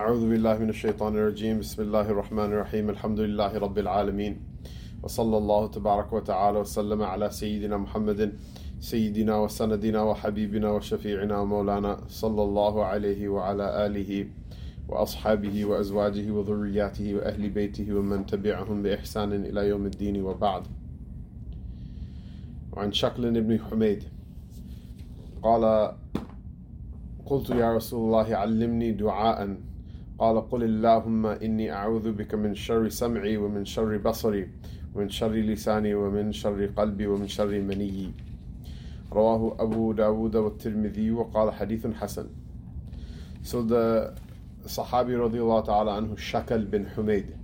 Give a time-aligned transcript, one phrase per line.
[0.00, 1.58] أعوذ بالله من الشيطان الرجيم.
[1.60, 2.90] بسم الله الرحمن الرحيم.
[2.90, 4.34] الحمد لله رب العالمين.
[5.02, 8.32] وصلى الله تبارك وتعالى وسلم على سيدنا محمد
[8.80, 14.26] سيدنا وسندنا وحبيبنا وشفيعنا ومولانا صلى الله عليه وعلى آله
[14.88, 20.62] وأصحابه وأزواجه وذرياته وأهل بيته ومن تبعهم بإحسان إلى يوم الدين وبعد.
[22.72, 24.04] وعن شكل بن حميد
[25.42, 25.92] قال
[27.26, 29.69] قلت يا رسول الله علمني دعاء.
[30.20, 34.48] قال قل اللهم إني أعوذ بك من شر سمعي ومن شر بصري
[34.94, 38.12] ومن شر لساني ومن شر قلبي ومن شر مني
[39.12, 42.26] رواه أبو داود والترمذي وقال حديث حسن
[43.42, 44.14] So the
[44.66, 47.34] Sahabi radiallahu ta'ala anhu Shakal bin Humayd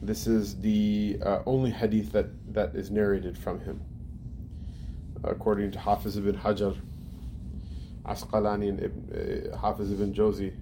[0.00, 3.80] This is the uh, only hadith that, that is narrated from him
[5.24, 6.76] according to Hafiz ibn Hajar
[8.04, 10.52] Asqalani and Ibn, uh, Hafiz ibn Jozi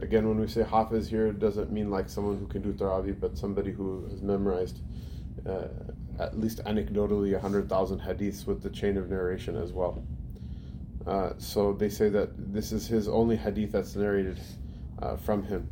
[0.00, 3.18] Again, when we say Hafiz here, it doesn't mean like someone who can do Taraweeh,
[3.20, 4.80] but somebody who has memorized
[5.48, 5.68] uh,
[6.18, 10.04] at least anecdotally 100,000 hadiths with the chain of narration as well.
[11.06, 14.40] Uh, so they say that this is his only hadith that's narrated
[15.00, 15.68] uh, from him.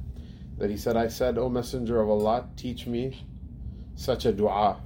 [0.59, 3.25] That he said, I said, O Messenger of Allah, teach me
[3.95, 4.81] such a dua.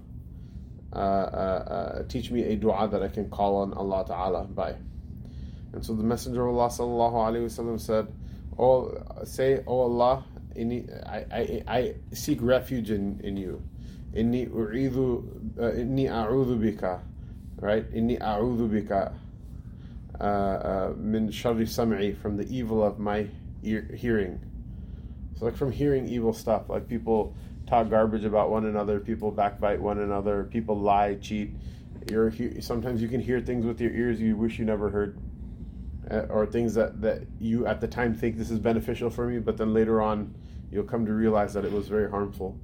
[0.92, 4.74] Uh, uh, uh, teach me a dua that I can call on Allah Ta'ala by.
[5.72, 8.06] And so the Messenger of Allah Sallallahu said,
[8.58, 10.24] Oh, say, Oh Allah,
[10.56, 13.62] I, I, I seek refuge in, in you.
[14.14, 17.00] Inni u'idhu, uh, inni a'udhu bika,
[17.56, 17.90] right?
[17.92, 19.12] Inni a'udhu bika
[20.20, 23.26] uh, uh, min sharri sam'i, from the evil of my
[23.62, 24.40] ear, hearing.
[25.38, 27.34] So like from hearing evil stuff, like people
[27.66, 31.50] talk garbage about one another, people backbite one another, people lie, cheat.
[32.10, 35.18] You're, sometimes you can hear things with your ears you wish you never heard
[36.08, 39.40] Uh, or things that, that you at the time think this is beneficial for me,
[39.40, 40.32] but then later on
[40.70, 42.56] you'll come to realize that it was very harmful.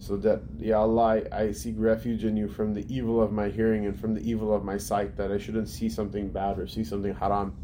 [0.00, 3.48] So that, Ya Allah, I, I seek refuge in you from the evil of my
[3.48, 6.66] hearing and from the evil of my sight, that I shouldn't see something bad or
[6.66, 7.54] see something haram,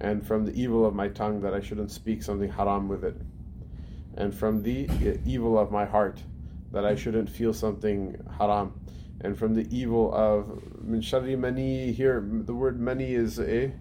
[0.00, 3.16] and from the evil of my tongue, that I shouldn't speak something haram with it,
[4.16, 6.18] and from the uh, evil of my heart,
[6.72, 8.72] that I shouldn't feel something haram,
[9.20, 11.92] and from the evil of min shari mani.
[11.92, 13.72] Here, the word mani is a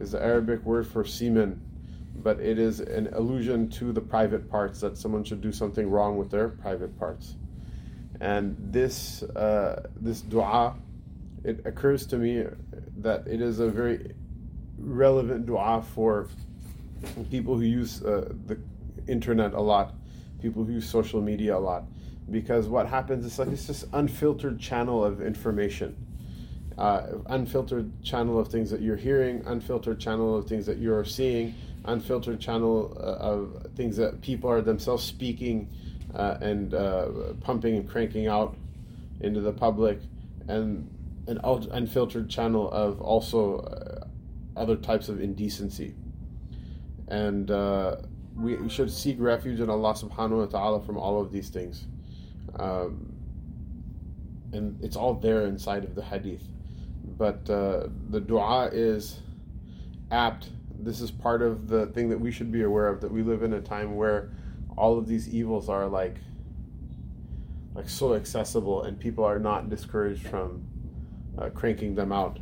[0.00, 1.60] is the Arabic word for semen,
[2.16, 6.16] but it is an allusion to the private parts that someone should do something wrong
[6.16, 7.36] with their private parts.
[8.20, 10.74] And this uh, this du'a,
[11.44, 12.44] it occurs to me
[12.98, 14.14] that it is a very
[14.78, 16.28] relevant du'a for
[17.30, 18.58] people who use uh, the
[19.06, 19.94] internet a lot,
[20.42, 21.84] people who use social media a lot,
[22.30, 25.96] because what happens is like it's just unfiltered channel of information
[26.80, 31.54] uh, unfiltered channel of things that you're hearing, unfiltered channel of things that you're seeing,
[31.84, 35.68] unfiltered channel uh, of things that people are themselves speaking
[36.14, 38.56] uh, and uh, pumping and cranking out
[39.20, 40.00] into the public,
[40.48, 40.88] and
[41.26, 44.06] an unfiltered channel of also uh,
[44.58, 45.94] other types of indecency.
[47.08, 47.96] And uh,
[48.34, 51.84] we should seek refuge in Allah subhanahu wa ta'ala from all of these things.
[52.58, 53.12] Um,
[54.54, 56.42] and it's all there inside of the hadith
[57.20, 59.20] but uh, the dua is
[60.10, 60.48] apt.
[60.78, 63.42] This is part of the thing that we should be aware of that we live
[63.42, 64.30] in a time where
[64.74, 66.16] all of these evils are like
[67.74, 70.64] like so accessible and people are not discouraged from
[71.36, 72.38] uh, cranking them out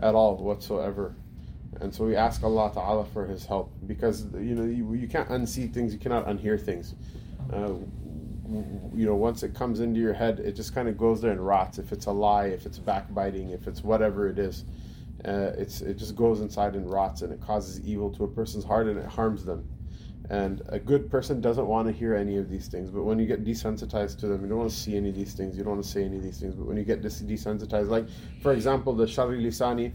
[0.00, 1.14] at all whatsoever.
[1.82, 5.28] And so we ask Allah Ta'ala for His help because you know you, you can't
[5.28, 6.94] unsee things, you cannot unhear things.
[7.52, 7.74] Uh,
[8.94, 11.44] you know, once it comes into your head, it just kind of goes there and
[11.44, 11.78] rots.
[11.78, 14.64] If it's a lie, if it's backbiting, if it's whatever it is,
[15.24, 18.64] uh, it's it just goes inside and rots, and it causes evil to a person's
[18.64, 19.68] heart, and it harms them.
[20.30, 22.90] And a good person doesn't want to hear any of these things.
[22.90, 25.34] But when you get desensitized to them, you don't want to see any of these
[25.34, 25.56] things.
[25.56, 26.54] You don't want to say any of these things.
[26.54, 28.06] But when you get desensitized, like
[28.40, 29.92] for example, the shari lisani,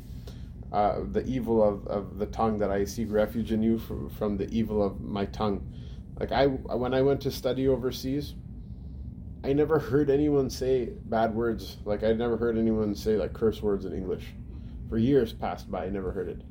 [0.71, 4.37] uh, the evil of, of the tongue that I seek refuge in you from, from
[4.37, 5.65] the evil of my tongue.
[6.19, 8.33] Like I, when I went to study overseas,
[9.47, 11.77] I never heard anyone say bad words.
[11.85, 14.25] Like I never heard anyone say like curse words in English.
[14.89, 16.41] For years passed by, I never heard it.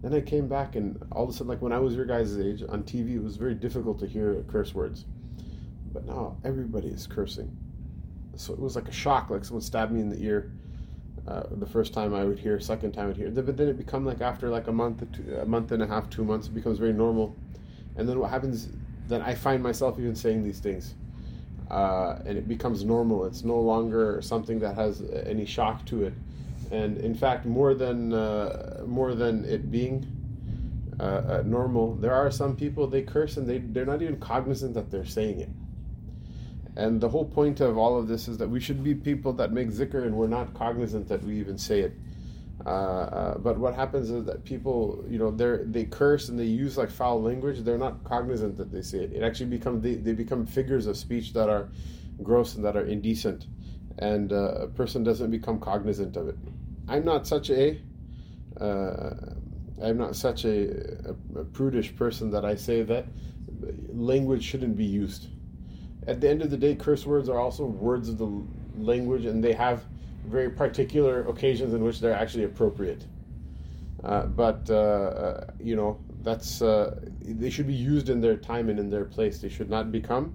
[0.00, 2.38] Then I came back, and all of a sudden, like when I was your guys'
[2.38, 5.06] age on TV, it was very difficult to hear curse words.
[5.92, 7.56] But now everybody is cursing.
[8.36, 10.52] So it was like a shock, like someone stabbed me in the ear.
[11.26, 13.30] Uh, the first time I would hear, second time I would hear.
[13.32, 15.02] But then it become like after like a month,
[15.36, 17.34] a month and a half, two months, it becomes very normal.
[17.96, 18.68] And then what happens?
[19.08, 20.94] Then I find myself even saying these things
[21.70, 23.24] uh, and it becomes normal.
[23.24, 26.14] It's no longer something that has any shock to it,
[26.70, 30.06] and in fact, more than uh, more than it being
[30.98, 31.94] uh, uh, normal.
[31.96, 35.40] There are some people they curse and they they're not even cognizant that they're saying
[35.40, 35.50] it.
[36.76, 39.52] And the whole point of all of this is that we should be people that
[39.52, 41.92] make zikr and we're not cognizant that we even say it.
[42.64, 46.44] Uh, uh, but what happens is that people, you know, they they curse and they
[46.44, 47.60] use like foul language.
[47.60, 49.12] They're not cognizant that they say it.
[49.12, 51.68] It actually become they, they become figures of speech that are
[52.22, 53.46] gross and that are indecent,
[53.98, 56.36] and uh, a person doesn't become cognizant of it.
[56.88, 57.78] I'm not such a
[58.58, 59.10] uh,
[59.82, 63.06] I'm not such a, a, a prudish person that I say that
[63.92, 65.28] language shouldn't be used
[66.06, 68.42] at the end of the day, curse words are also words of the
[68.78, 69.84] language, and they have
[70.25, 73.05] very particular occasions in which they're actually appropriate.
[74.03, 78.69] Uh, but uh, uh, you know, that's uh, they should be used in their time
[78.69, 79.39] and in their place.
[79.39, 80.33] They should not become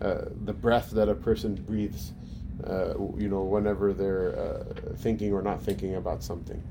[0.00, 2.12] uh, the breath that a person breathes.
[2.64, 4.64] Uh, you know, whenever they're
[4.96, 6.62] thinking or not thinking about something.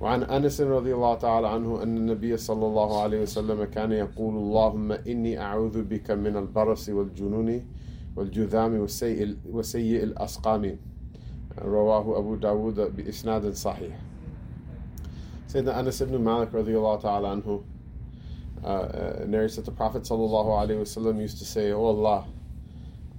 [0.00, 4.92] وعن أنس رضي الله تعالى عنه أن النبي صلى الله عليه وسلم كان يقول اللهم
[4.92, 7.62] إني أعوذ بك من البرص والجنون
[8.16, 10.76] والجذام وسيء, وسيء الأسقام
[11.58, 13.96] رواه أبو داود بإسناد صحيح
[15.48, 17.62] Sayyidina Anas ibn Malik radiallahu ta'ala anhu
[18.64, 22.26] uh, uh, narrates that the Prophet sallallahu alaihi wasallam used to say, "Oh Allah,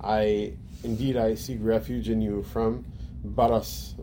[0.02, 0.54] I
[0.84, 2.86] indeed I seek refuge in you from
[3.24, 3.96] baras.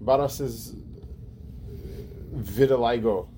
[0.00, 0.74] Baras is
[2.34, 3.28] vitiligo.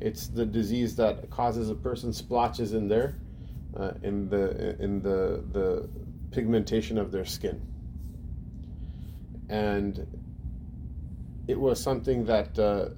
[0.00, 3.16] It's the disease that causes a person splotches in there,
[3.76, 5.88] uh, in the in the the
[6.30, 7.60] pigmentation of their skin.
[9.49, 10.05] And
[11.47, 12.89] it was something that uh,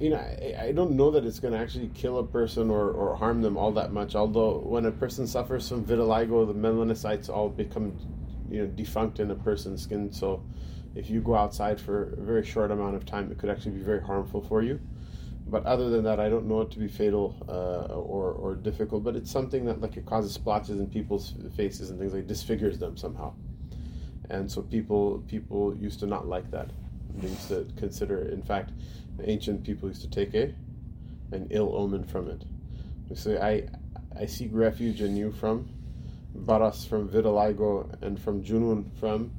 [0.00, 2.90] you know I, I, don't know that it's going to actually kill a person or,
[2.90, 4.14] or harm them all that much.
[4.14, 7.96] Although when a person suffers from vitiligo, the melanocytes all become
[8.50, 10.42] you know defunct in a person's skin, so
[10.94, 13.82] if you go outside for a very short amount of time, it could actually be
[13.82, 14.80] very harmful for you.
[15.48, 19.04] But other than that, I don't know it to be fatal uh, or, or difficult,
[19.04, 22.78] but it's something that like it causes splotches in people's faces and things like disfigures
[22.78, 23.32] them somehow.
[24.30, 26.70] And so people people used to not like that.
[27.16, 28.72] They used to consider, in fact,
[29.22, 30.54] ancient people used to take a
[31.32, 32.44] an ill omen from it.
[33.08, 33.68] They say, I
[34.18, 35.68] I seek refuge in you from
[36.34, 39.30] baras, from vitiligo, and from junun, from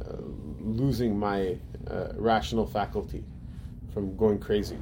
[0.00, 0.16] uh,
[0.60, 1.56] losing my
[1.90, 3.24] uh, rational faculty
[3.92, 4.78] from going crazy.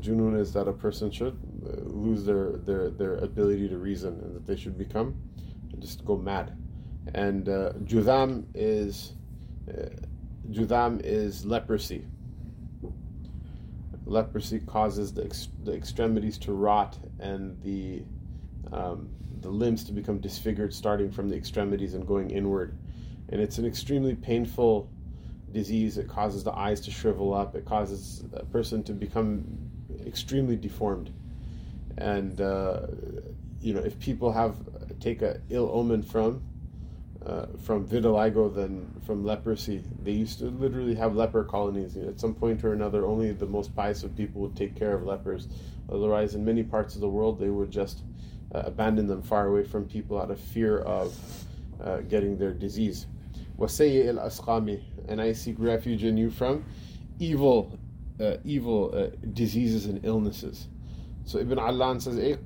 [0.00, 4.34] Junun is that a person should uh, lose their, their, their ability to reason and
[4.34, 5.16] that they should become
[5.72, 6.56] and just go mad.
[7.14, 9.12] And uh, Judam is
[9.68, 9.88] uh,
[10.50, 12.04] Judam is leprosy.
[14.06, 18.02] Leprosy causes the, ex- the extremities to rot and the
[18.72, 19.10] um,
[19.40, 22.76] the limbs to become disfigured, starting from the extremities and going inward
[23.30, 24.90] and it's an extremely painful
[25.52, 25.98] disease.
[25.98, 27.54] It causes the eyes to shrivel up.
[27.54, 29.44] It causes a person to become
[30.06, 31.12] extremely deformed.
[31.98, 32.86] And uh,
[33.60, 34.56] you know, if people have
[35.00, 36.42] take a ill omen from
[37.27, 41.95] uh, from vitiligo than from leprosy, they used to literally have leper colonies.
[41.95, 44.75] You know, at some point or another, only the most pious of people would take
[44.75, 45.47] care of lepers.
[45.89, 48.03] Otherwise, in many parts of the world, they would just
[48.53, 51.17] uh, abandon them far away from people out of fear of
[51.81, 53.07] uh, getting their disease.
[53.57, 56.65] وَسَيِّئِ الْأَسْقَامِ And I seek refuge in you from
[57.19, 57.77] evil,
[58.19, 60.67] uh, evil uh, diseases and illnesses.
[61.25, 62.37] So Ibn Allan says,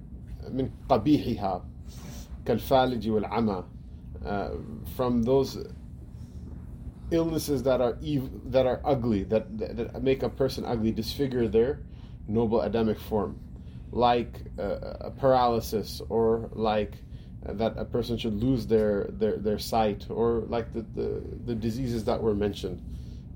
[0.50, 1.66] من قبيحها
[2.46, 3.64] كالفالج والعمى
[4.25, 4.51] uh,
[4.97, 5.65] from those
[7.11, 11.49] illnesses that are ev- that are ugly, that, that, that make a person ugly, disfigure
[11.49, 11.81] their
[12.29, 13.39] noble Adamic form,
[13.91, 16.95] like uh, paralysis or like
[17.45, 22.05] that a person should lose their, their, their sight or like the, the, the diseases
[22.05, 22.81] that were mentioned.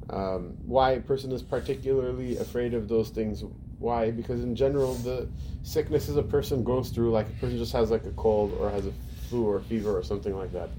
[0.08, 3.42] Um, why a person is particularly afraid of those things.
[3.78, 4.12] Why?
[4.12, 5.28] Because in general, the
[5.64, 8.86] sicknesses a person goes through, like a person just has like a cold or has
[8.86, 8.92] a
[9.28, 10.70] flu or fever or something like that.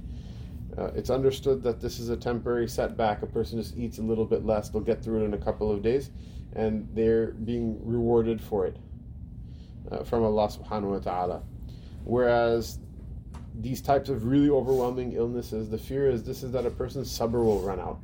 [0.77, 3.23] Uh, it's understood that this is a temporary setback.
[3.23, 5.71] A person just eats a little bit less, they'll get through it in a couple
[5.71, 6.11] of days,
[6.53, 8.77] and they're being rewarded for it
[9.91, 11.41] uh, from Allah subhanahu wa ta'ala.
[12.03, 12.79] Whereas
[13.59, 17.43] these types of really overwhelming illnesses, the fear is this is that a person's sabr
[17.43, 17.99] will run out.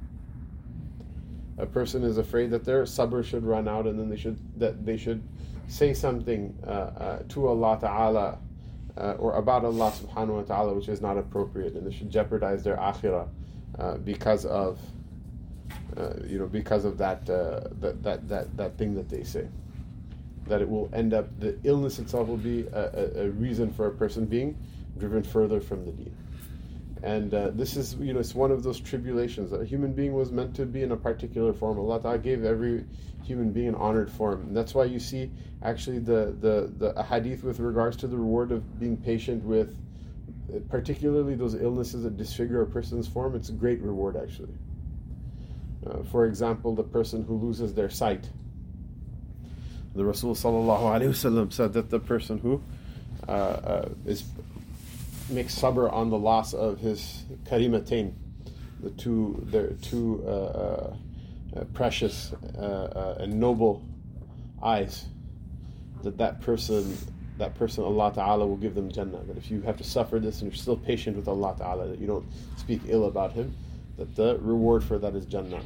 [1.60, 4.84] A person is afraid that their sabr should run out, and then they should that
[4.84, 5.22] they should
[5.68, 8.38] say something uh, uh, to Allah Taala
[8.98, 12.64] uh, or about Allah Subhanahu wa Taala which is not appropriate, and they should jeopardize
[12.64, 13.28] their akhirah
[13.80, 14.80] uh, because of
[15.98, 19.48] uh, you know because of that, uh, that that that that thing that they say.
[20.48, 23.88] That it will end up the illness itself will be a, a, a reason for
[23.88, 24.58] a person being
[24.98, 26.16] driven further from the deen.
[27.04, 29.52] And uh, this is, you know, it's one of those tribulations.
[29.52, 31.78] A human being was meant to be in a particular form.
[31.78, 32.86] Allah Ta'ala gave every
[33.24, 34.44] human being an honored form.
[34.44, 35.30] And that's why you see
[35.62, 39.78] actually the, the, the hadith with regards to the reward of being patient with
[40.70, 44.54] particularly those illnesses that disfigure a person's form, it's a great reward actually.
[45.86, 48.30] Uh, for example, the person who loses their sight.
[49.96, 52.62] The Rasul said that the person who
[53.28, 54.24] uh, uh, is
[55.30, 58.13] makes sabr on the loss of his karimatain,
[58.82, 60.96] the two their two uh, uh,
[61.56, 63.84] uh, precious and noble
[64.62, 65.06] eyes,
[66.03, 66.98] that that person
[67.38, 69.24] that person Allah Ta'ala will give them Jannah.
[69.24, 72.00] That if you have to suffer this and you're still patient with Allah Ta'ala, that
[72.00, 72.25] you don't
[72.58, 73.56] speak ill about Him,
[73.98, 75.62] that the reward for that is Jannah.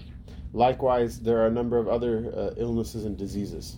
[0.53, 3.77] Likewise, there are a number of other uh, illnesses and diseases.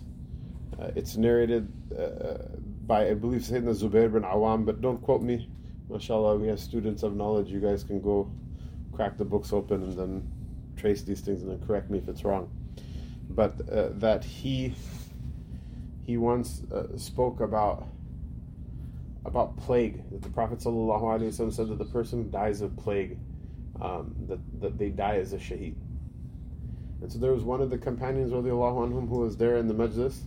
[0.80, 2.56] Uh, it's narrated uh,
[2.86, 5.48] by, I believe, Sayyidina Zubair bin Awam, but don't quote me.
[5.90, 7.48] MashaAllah, we have students of knowledge.
[7.48, 8.30] You guys can go
[8.92, 10.30] crack the books open and then
[10.76, 12.50] trace these things and then correct me if it's wrong.
[13.28, 14.74] But uh, that he
[16.04, 17.86] he once uh, spoke about
[19.24, 20.02] about plague.
[20.10, 23.18] That the Prophet ﷺ said that the person dies of plague,
[23.80, 25.74] um, that, that they die as a shaheed.
[27.02, 30.20] And so there was one of the companions anhum, who was there in the majlis,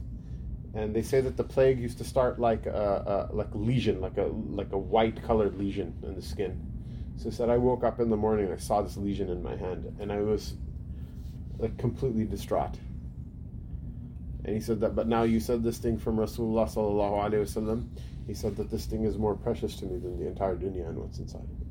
[0.73, 4.17] and they say that the plague used to start like a, a like lesion, like
[4.17, 6.59] a like a white colored lesion in the skin.
[7.17, 9.55] So said, I woke up in the morning and I saw this lesion in my
[9.55, 10.55] hand, and I was
[11.59, 12.75] like completely distraught.
[14.45, 17.87] And he said that, but now you said this thing from Rasulullah sallallahu alaihi wasallam.
[18.27, 20.97] He said that this thing is more precious to me than the entire dunya and
[20.97, 21.67] what's inside of it.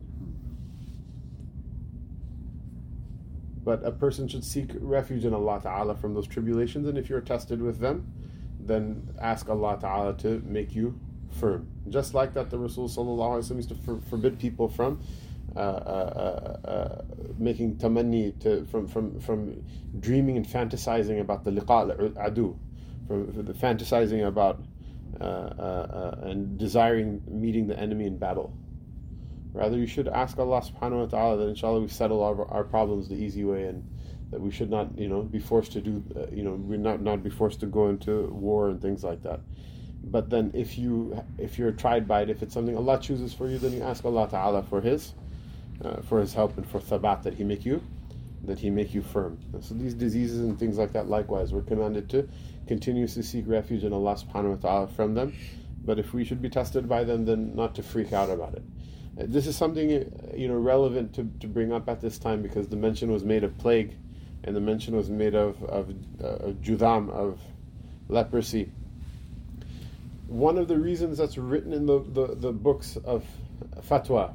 [3.65, 7.21] But a person should seek refuge in Allah Ta'ala from those tribulations, and if you're
[7.21, 8.13] tested with them,
[8.67, 10.99] then ask Allah Ta'ala to make you
[11.31, 11.69] firm.
[11.89, 15.01] Just like that, the Rasul Sallallahu Alaihi Wasallam used to for, forbid people from
[15.55, 15.63] uh, uh,
[16.65, 17.03] uh, uh
[17.39, 19.63] making tamanni to, from, from, from
[20.01, 22.57] dreaming and fantasizing about the liqa adu,
[23.07, 24.63] from, from the fantasizing about
[25.21, 28.57] uh, uh, and desiring meeting the enemy in battle.
[29.53, 33.09] Rather, you should ask Allah subhanahu wa ta'ala that inshallah we settle our, our problems
[33.09, 33.87] the easy way and
[34.33, 37.03] that we should not, you know, be forced to do, uh, you know, we're not
[37.03, 39.41] not be forced to go into war and things like that.
[40.03, 43.49] But then, if you if you're tried by it, if it's something Allah chooses for
[43.49, 45.13] you, then you ask Allah Taala for His
[45.85, 47.83] uh, for His help and for thabat that He make you
[48.45, 49.39] that He make you firm.
[49.53, 52.29] And so these diseases and things like that, likewise, we're commanded to
[52.67, 55.35] continuously seek refuge in Allah Subhanahu wa Taala from them.
[55.85, 58.63] But if we should be tested by them, then not to freak out about it.
[59.21, 62.41] Uh, this is something uh, you know relevant to, to bring up at this time
[62.41, 63.95] because the mention was made of plague
[64.45, 65.91] and the mention was made of, of,
[66.23, 67.39] uh, of judam, of
[68.09, 68.71] leprosy.
[70.27, 73.25] One of the reasons that's written in the, the, the books of
[73.81, 74.35] fatwa,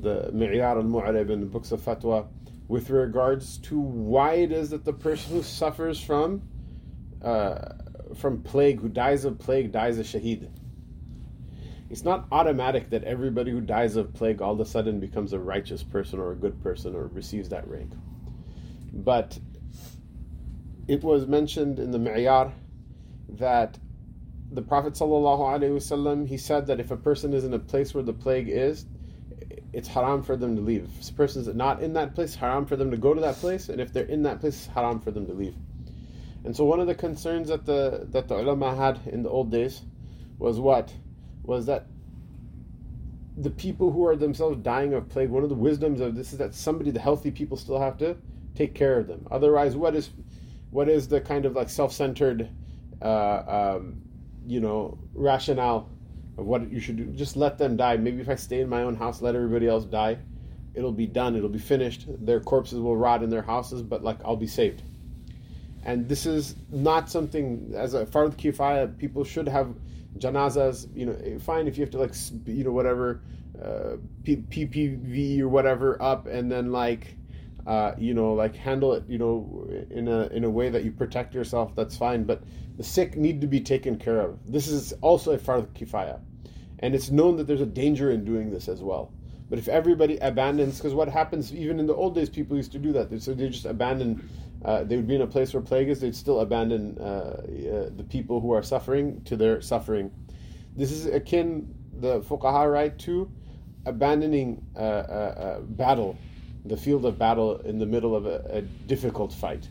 [0.00, 2.26] the Mi'yar al-Mu'rib in the books of fatwa,
[2.68, 6.42] with regards to why it is that the person who suffers from
[7.22, 7.74] uh,
[8.16, 10.48] from plague, who dies of plague, dies a shaheed.
[11.90, 15.38] It's not automatic that everybody who dies of plague all of a sudden becomes a
[15.38, 17.92] righteous person or a good person or receives that rank.
[18.92, 19.38] But
[20.86, 22.52] it was mentioned in the Mi'yar
[23.30, 23.78] that
[24.50, 28.12] the Prophet ﷺ, he said that if a person is in a place where the
[28.12, 28.84] plague is,
[29.72, 30.88] it's haram for them to leave.
[31.00, 33.36] If a person is not in that place, haram for them to go to that
[33.36, 35.54] place, and if they're in that place, haram for them to leave.
[36.44, 39.50] And so one of the concerns that the that the ulama had in the old
[39.50, 39.82] days
[40.38, 40.92] was what?
[41.44, 41.86] Was that
[43.36, 46.38] the people who are themselves dying of plague, one of the wisdoms of this is
[46.38, 48.16] that somebody, the healthy people, still have to
[48.54, 49.26] take care of them.
[49.30, 50.10] Otherwise, what is
[50.70, 52.48] what is the kind of like self-centered,
[53.02, 54.02] uh, um,
[54.46, 55.90] you know, rationale
[56.38, 57.04] of what you should do?
[57.06, 57.96] Just let them die.
[57.96, 60.18] Maybe if I stay in my own house, let everybody else die.
[60.74, 61.36] It'll be done.
[61.36, 62.06] It'll be finished.
[62.24, 64.82] Their corpses will rot in their houses, but like I'll be saved.
[65.84, 68.96] And this is not something as a fard kifaya.
[68.96, 69.74] People should have
[70.18, 70.88] janazas.
[70.96, 72.14] You know, fine if you have to like
[72.46, 73.20] you know whatever
[73.60, 77.16] uh, PPE or whatever up, and then like
[77.66, 80.90] uh, you know, like handle it, you know, in a in a way that you
[80.90, 81.74] protect yourself.
[81.74, 82.42] That's fine, but
[82.76, 84.38] the sick need to be taken care of.
[84.50, 86.20] This is also a fard kifaya,
[86.80, 89.12] and it's known that there's a danger in doing this as well.
[89.48, 92.78] But if everybody abandons, because what happens even in the old days, people used to
[92.78, 93.22] do that.
[93.22, 94.28] So they just abandon.
[94.64, 96.00] Uh, they would be in a place where plague is.
[96.00, 100.10] They'd still abandon uh, uh, the people who are suffering to their suffering.
[100.76, 103.30] This is akin the fuqaha right to
[103.86, 106.16] abandoning uh, uh, battle
[106.64, 109.68] the field of battle in the middle of a, a difficult fight.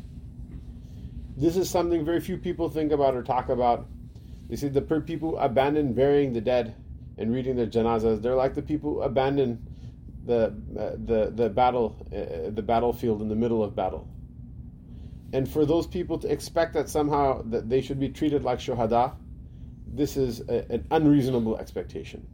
[1.38, 3.88] This is something very few people think about or talk about.
[4.50, 6.76] They say the people abandon burying the dead
[7.18, 8.22] and reading their janazas.
[8.22, 9.66] They're like the people abandon
[10.26, 14.08] the uh, the the battle uh, the battlefield in the middle of battle.
[15.34, 19.16] And for those people to expect that somehow that they should be treated like shuhada,
[19.88, 22.28] this is a, an unreasonable expectation.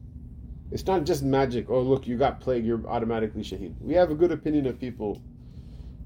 [0.72, 1.70] It's not just magic.
[1.70, 3.74] Oh, look, you got plague, you're automatically shaheed.
[3.80, 5.22] We have a good opinion of people,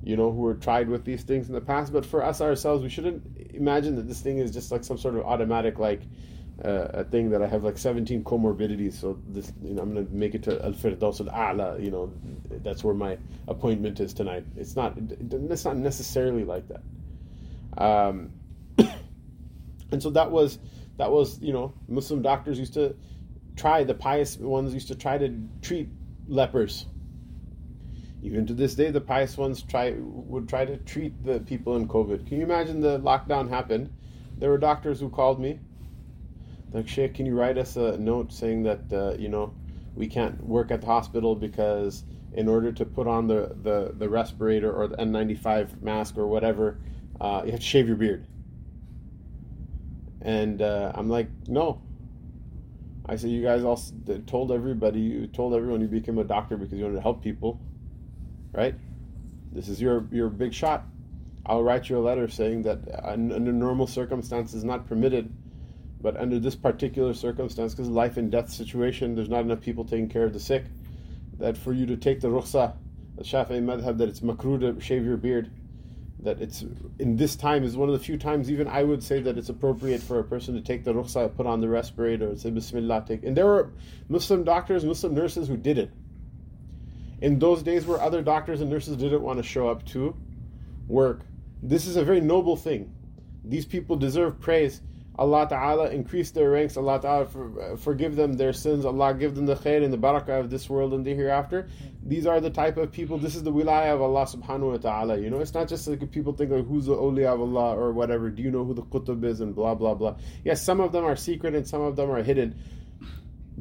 [0.04, 1.92] you know, who were tried with these things in the past.
[1.92, 5.16] But for us ourselves, we shouldn't imagine that this thing is just like some sort
[5.16, 6.02] of automatic, like
[6.64, 8.94] uh, a thing that I have like 17 comorbidities.
[8.94, 11.84] So this, you know, I'm gonna make it to Al Firdaus Al A'la.
[11.84, 12.14] You know,
[12.50, 14.46] that's where my appointment is tonight.
[14.56, 14.96] It's not.
[14.98, 16.84] It's not necessarily like that.
[17.84, 18.32] Um,
[19.92, 20.60] and so that was
[20.98, 22.96] that was you know Muslim doctors used to
[23.56, 25.90] try, the pious ones used to try to treat
[26.28, 26.86] lepers.
[28.24, 31.88] Even to this day, the pious ones try would try to treat the people in
[31.88, 32.28] COVID.
[32.28, 33.92] Can you imagine the lockdown happened?
[34.38, 35.60] There were doctors who called me.
[36.72, 39.54] Like, Sheikh, can you write us a note saying that uh, you know
[39.96, 42.04] we can't work at the hospital because
[42.34, 46.78] in order to put on the, the, the respirator or the N95 mask or whatever,
[47.20, 48.26] uh, you have to shave your beard.
[50.22, 51.82] And uh, I'm like, no,
[53.06, 53.82] I said, you guys all
[54.28, 57.60] told everybody, you told everyone you became a doctor because you wanted to help people,
[58.54, 58.76] right?
[59.52, 60.86] This is your your big shot.
[61.46, 65.34] I'll write you a letter saying that uh, under normal circumstances not permitted,
[66.00, 70.08] but under this particular circumstance, because life and death situation, there's not enough people taking
[70.08, 70.66] care of the sick,
[71.40, 72.74] that for you to take the rukhsa,
[73.18, 75.52] the Shafi'i madhab, that it's makruh to shave your beard
[76.24, 76.64] that it's
[77.00, 79.50] in this time is one of the few times even I would say that it's
[79.50, 83.06] appropriate for a person to take the rukhsa, put on the respirator, say Bismillah.
[83.08, 83.72] Take and there were
[84.10, 85.92] Muslim doctors, Muslim nurses who did it.
[87.22, 90.16] In those days where other doctors and nurses didn't want to show up to
[90.88, 91.22] work,
[91.62, 92.94] this is a very noble thing.
[93.44, 94.82] These people deserve praise
[95.22, 99.46] Allah Ta'ala increase their ranks, Allah Ta'ala for, forgive them their sins, Allah give them
[99.46, 101.70] the khair and the barakah of this world and the hereafter.
[102.04, 105.20] These are the type of people, this is the wilayah of Allah Subhanahu wa Ta'ala.
[105.20, 107.92] You know, it's not just like people think like who's the awliya of Allah or
[107.92, 110.16] whatever, do you know who the qutub is and blah blah blah.
[110.44, 112.60] Yes, some of them are secret and some of them are hidden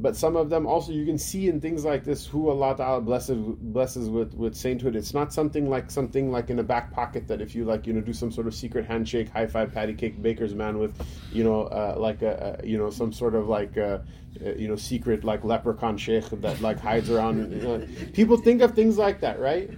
[0.01, 3.01] but some of them also you can see in things like this who Allah Ta'ala
[3.01, 4.95] blesses blesses with, with sainthood.
[4.95, 7.93] It's not something like something like in a back pocket that if you like you
[7.93, 10.93] know do some sort of secret handshake, high five, patty cake, baker's man with
[11.31, 13.99] you know uh, like a, a, you know some sort of like uh,
[14.43, 17.51] uh, you know secret like leprechaun sheikh that like hides around.
[17.51, 17.87] You know.
[18.13, 19.69] People think of things like that, right?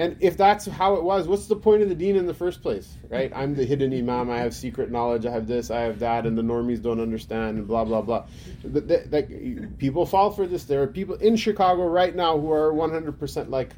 [0.00, 2.62] And if that's how it was, what's the point of the deen in the first
[2.62, 3.30] place, right?
[3.34, 4.30] I'm the hidden imam.
[4.30, 5.26] I have secret knowledge.
[5.26, 5.70] I have this.
[5.70, 8.24] I have that, and the normies don't understand, and blah blah blah.
[8.64, 10.64] That, people fall for this.
[10.64, 13.74] There are people in Chicago right now who are 100% like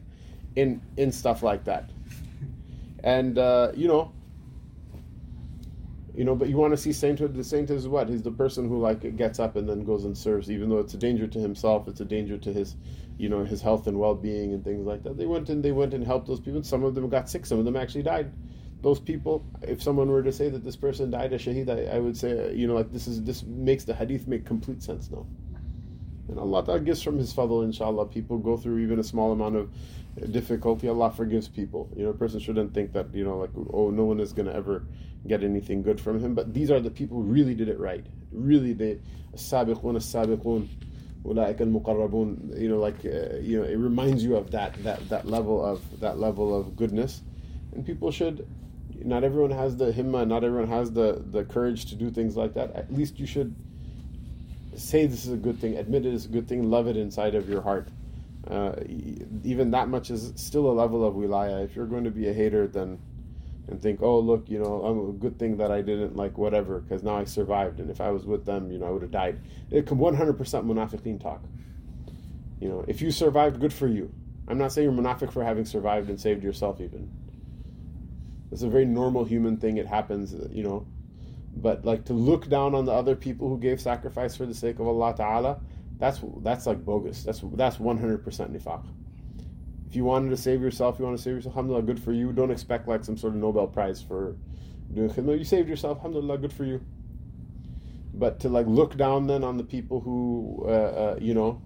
[0.54, 1.90] in in stuff like that,
[3.02, 4.12] and uh, you know,
[6.14, 6.36] you know.
[6.36, 7.34] But you want to see sainthood.
[7.34, 8.08] The saint is what?
[8.08, 10.94] He's the person who like gets up and then goes and serves, even though it's
[10.94, 11.88] a danger to himself.
[11.88, 12.76] It's a danger to his
[13.18, 15.94] you know his health and well-being and things like that they went and they went
[15.94, 18.32] and helped those people some of them got sick some of them actually died
[18.82, 21.98] those people if someone were to say that this person died a shaheed I, I
[21.98, 25.26] would say you know like this is this makes the hadith make complete sense now
[26.28, 28.06] and Allah Ta'ala gives from His fadl, inshallah.
[28.06, 29.70] People go through even a small amount of
[30.32, 30.88] difficulty.
[30.88, 31.90] Allah forgives people.
[31.96, 34.46] You know, a person shouldn't think that, you know, like, oh, no one is going
[34.46, 34.86] to ever
[35.26, 36.34] get anything good from him.
[36.34, 38.06] But these are the people who really did it right.
[38.30, 39.00] Really, they,
[39.34, 40.68] sabiqun,
[41.24, 45.08] sabiqun ulaika al-muqarrabun you know like uh, you know it reminds you of that that
[45.08, 47.22] that level of that level of goodness.
[47.74, 48.46] And people should
[49.04, 52.54] not everyone has the himma not everyone has the the courage to do things like
[52.54, 52.72] that.
[52.74, 53.54] At least you should
[54.76, 57.34] say this is a good thing admit it is a good thing love it inside
[57.34, 57.88] of your heart.
[58.48, 58.72] Uh,
[59.44, 61.64] even that much is still a level of wilaya.
[61.64, 62.98] If you're going to be a hater then
[63.68, 66.80] and think, oh look, you know, I'm a good thing that I didn't like whatever
[66.80, 69.10] because now I survived, and if I was with them, you know, I would have
[69.10, 69.40] died.
[69.70, 71.42] It can 100% munafiqeen talk.
[72.60, 74.12] You know, if you survived, good for you.
[74.48, 77.10] I'm not saying you're munafiq for having survived and saved yourself even.
[78.50, 79.78] It's a very normal human thing.
[79.78, 80.86] It happens, you know.
[81.54, 84.78] But like to look down on the other people who gave sacrifice for the sake
[84.78, 85.60] of Allah Ta'ala,
[85.98, 87.22] that's that's like bogus.
[87.22, 88.84] That's that's 100% nifaq
[89.92, 92.32] if you wanted to save yourself, you want to save yourself, alhamdulillah, good for you.
[92.32, 94.34] Don't expect like some sort of Nobel Prize for
[94.94, 95.36] doing khidmah.
[95.36, 96.80] You saved yourself, alhamdulillah, good for you.
[98.14, 101.60] But to like look down then on the people who, uh, uh, you know,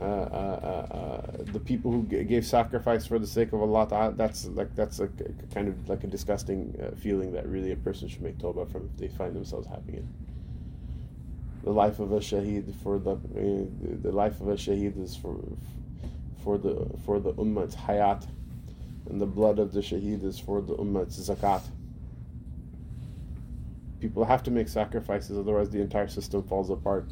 [0.00, 0.06] uh, uh,
[0.90, 4.74] uh, uh the people who g- gave sacrifice for the sake of Allah, that's like
[4.74, 5.06] that's a,
[5.54, 8.96] kind of like a disgusting feeling that really a person should make tawbah from if
[8.96, 10.04] they find themselves having it.
[11.62, 13.16] The life of a shaheed for the
[14.02, 15.38] the life of a shaheed is for
[16.42, 18.26] for the for the ummah's hayat,
[19.08, 21.62] and the blood of the shaheed is for the ummah's zakat.
[24.00, 27.06] People have to make sacrifices, otherwise the entire system falls apart.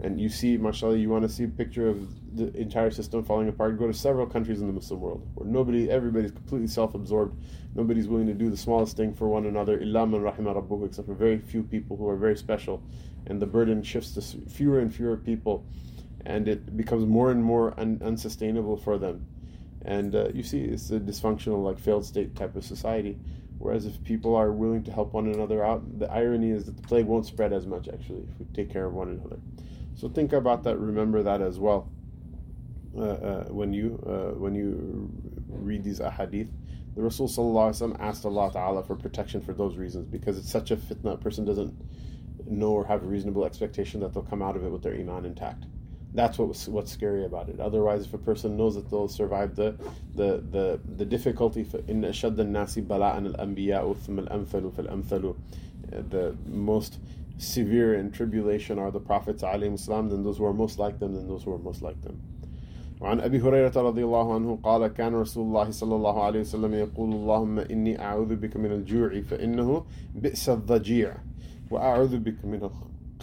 [0.00, 3.48] And you see, mashallah, you want to see a picture of the entire system falling
[3.48, 7.40] apart, go to several countries in the Muslim world where nobody, everybody's completely self-absorbed.
[7.74, 11.08] Nobody's willing to do the smallest thing for one another, illa man rahima rabbuh, except
[11.08, 12.82] for very few people who are very special.
[13.26, 15.64] And the burden shifts to fewer and fewer people,
[16.26, 19.24] and it becomes more and more un- unsustainable for them.
[19.84, 23.16] And uh, you see, it's a dysfunctional, like failed state type of society.
[23.58, 26.82] Whereas if people are willing to help one another out, the irony is that the
[26.82, 29.38] plague won't spread as much actually if we take care of one another.
[29.94, 30.76] So think about that.
[30.78, 31.88] Remember that as well
[32.98, 35.10] uh, uh, when you uh, when you
[35.48, 36.48] read these ahadith.
[36.96, 37.82] The Rasul asked
[38.24, 41.14] Allah Taala for protection for those reasons because it's such a fitna.
[41.14, 41.74] A person doesn't
[42.46, 45.24] know or have a reasonable expectation that they'll come out of it with their iman
[45.24, 45.66] intact.
[46.15, 47.59] That's what was, what's scary about it.
[47.59, 49.75] Otherwise, if a person knows that they'll survive the
[50.15, 55.35] the the, the difficulty, in ashad nasi bala'an al-anbiya thumma al-amthalu fal-amthalu,
[56.09, 56.99] the most
[57.37, 61.27] severe in tribulation are the prophets alayhi then those who are most like them, then
[61.27, 62.21] those who are most like them.
[63.01, 67.13] وعن أبي هريرة رضي الله عنه قال كان رسول الله صلى الله عليه وسلم يقول
[67.13, 69.85] اللهم إني أعوذ بك من الجوع فإنه
[70.15, 71.17] بئس الضجيع
[71.71, 72.69] وأعوذ بك من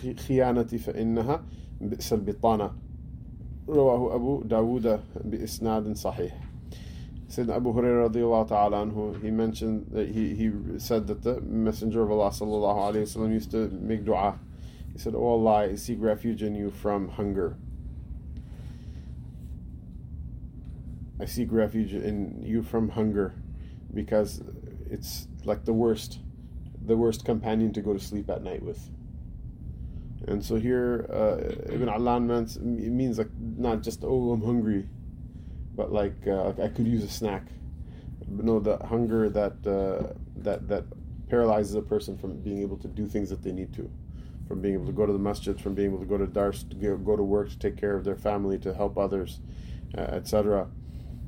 [0.05, 1.43] الخيانة فإنها
[1.81, 2.71] بئس البطانة
[3.69, 6.49] رواه أبو داود بإسناد صحيح
[7.29, 12.03] Sayyidina Abu Hurairah radiallahu ta'ala anhu, he mentioned that he, he said that the Messenger
[12.03, 14.39] of Allah sallallahu alayhi wasallam used to make dua.
[14.95, 17.59] He said, Oh Allah, I seek refuge in you from hunger.
[21.21, 23.35] I seek refuge in you from hunger
[23.93, 24.43] because
[24.91, 26.21] it's like the worst,
[26.83, 28.89] the worst companion to go to sleep at night with.
[30.28, 34.88] And so here, uh, Ibn Allan means, means like not just, oh, I'm hungry
[35.76, 37.44] but like, uh, like I could use a snack.
[38.28, 40.86] But no, the hunger that uh, that that
[41.30, 43.90] paralyzes a person from being able to do things that they need to,
[44.48, 46.64] from being able to go to the masjid, from being able to go to dars,
[46.64, 49.40] to go to work, to take care of their family, to help others,
[49.98, 50.68] uh, etc.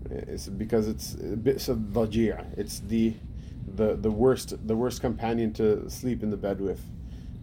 [0.09, 2.45] It's because it's a bit of.
[2.57, 3.15] It's the
[3.75, 6.81] the the worst the worst companion to sleep in the bed with.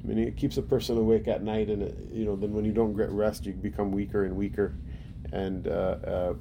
[0.03, 2.65] I mean, it keeps a person awake at night, and it, you know, then when
[2.65, 4.75] you don't get rest, you become weaker and weaker,
[5.33, 6.35] and uh, uh,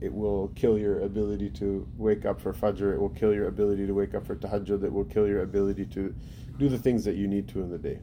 [0.00, 2.94] it will kill your ability to wake up for Fajr.
[2.94, 4.84] It will kill your ability to wake up for Tahajjud.
[4.84, 6.14] It will kill your ability to
[6.58, 8.00] do the things that you need to in the day.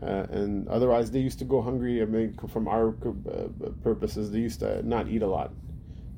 [0.00, 2.02] Uh, and otherwise, they used to go hungry.
[2.02, 5.52] I mean, from our uh, purposes, they used to not eat a lot.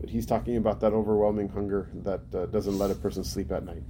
[0.00, 3.64] But he's talking about that overwhelming hunger that uh, doesn't let a person sleep at
[3.64, 3.82] night.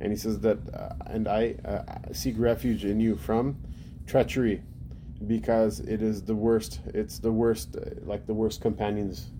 [0.00, 3.56] And he says that, uh, and I uh, seek refuge in you from
[4.06, 4.62] treachery,
[5.26, 6.80] because it is the worst.
[6.86, 9.30] It's the worst, uh, like the worst companions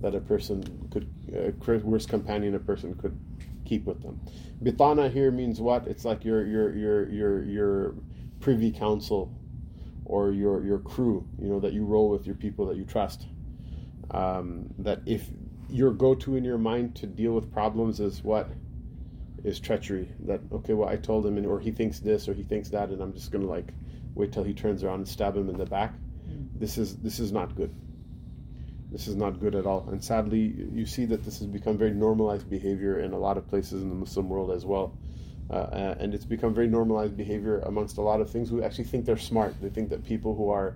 [0.00, 1.52] that a person could, uh,
[1.84, 3.18] worst companion a person could
[3.66, 4.20] keep with them.
[4.62, 5.86] Bitana here means what?
[5.86, 7.94] It's like your your your your your
[8.40, 9.34] privy council
[10.06, 13.26] or your your crew, you know, that you roll with, your people that you trust.
[14.12, 15.28] Um, that if
[15.68, 18.48] your go-to in your mind to deal with problems is what
[19.46, 20.08] is treachery.
[20.26, 22.90] That okay, well I told him, and or he thinks this or he thinks that,
[22.90, 23.68] and I'm just gonna like
[24.14, 25.94] wait till he turns around and stab him in the back.
[26.28, 26.48] Mm.
[26.58, 27.72] This is this is not good.
[28.90, 29.88] This is not good at all.
[29.90, 33.46] And sadly, you see that this has become very normalized behavior in a lot of
[33.48, 34.96] places in the Muslim world as well.
[35.48, 39.04] Uh, and it's become very normalized behavior amongst a lot of things who actually think
[39.04, 39.54] they're smart.
[39.60, 40.74] They think that people who are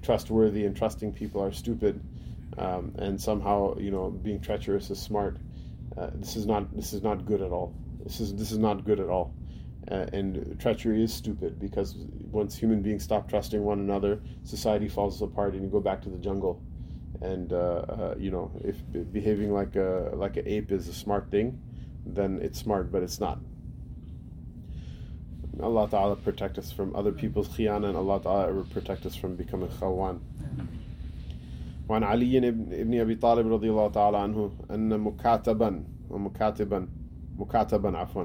[0.00, 2.00] trustworthy and trusting people are stupid,
[2.56, 5.36] um, and somehow you know being treacherous is smart.
[5.98, 7.74] Uh, this is not this is not good at all.
[8.05, 9.33] This is this is not good at all.
[9.89, 11.95] Uh, and treachery is stupid because
[12.31, 16.09] once human beings stop trusting one another, society falls apart, and you go back to
[16.09, 16.61] the jungle
[17.21, 18.77] and uh, uh, you know if
[19.11, 21.61] behaving like a like an ape is a smart thing
[22.05, 23.39] then it's smart but it's not
[25.61, 29.69] Allah Ta'ala protect us from other people's khiyana and Allah Ta'ala protect us from becoming
[29.69, 30.19] khawan
[31.89, 32.39] وعن علي
[32.83, 36.87] بن أبي طالب رضي الله تعالى عنه أن مكاتبا ومكاتبا
[37.38, 38.24] مكاتبا عفوا.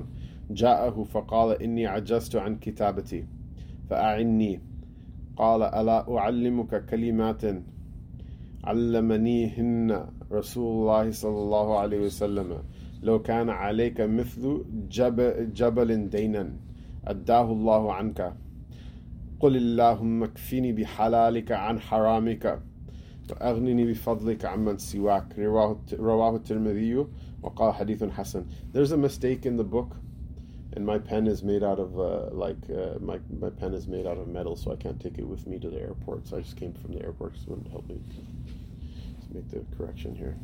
[0.51, 3.25] جاءه فقال إني عجزت عن كتابتي
[3.89, 4.59] فأعني.
[5.37, 7.41] قال ألا أعلمك كلمات
[8.63, 12.63] علمنيهن رسول الله صلى الله عليه وسلم؟
[13.03, 16.49] لو كان عليك مثل جبل, جبل دينا
[17.05, 18.33] أداه الله عنك.
[19.39, 22.61] قل اللهم اكفني بحلالك عن حرامك
[23.31, 25.39] وأغنني بفضلك عمن سواك.
[25.39, 27.05] رواه, رواه الترمذي
[27.42, 29.96] وقال حديث حسن There's a mistake in the book
[30.72, 34.06] and my pen is made out of uh, like uh, my, my pen is made
[34.06, 36.40] out of metal so I can't take it with me to the airport so I
[36.40, 37.98] just came from the airport so it help me
[39.32, 40.36] make the correction here.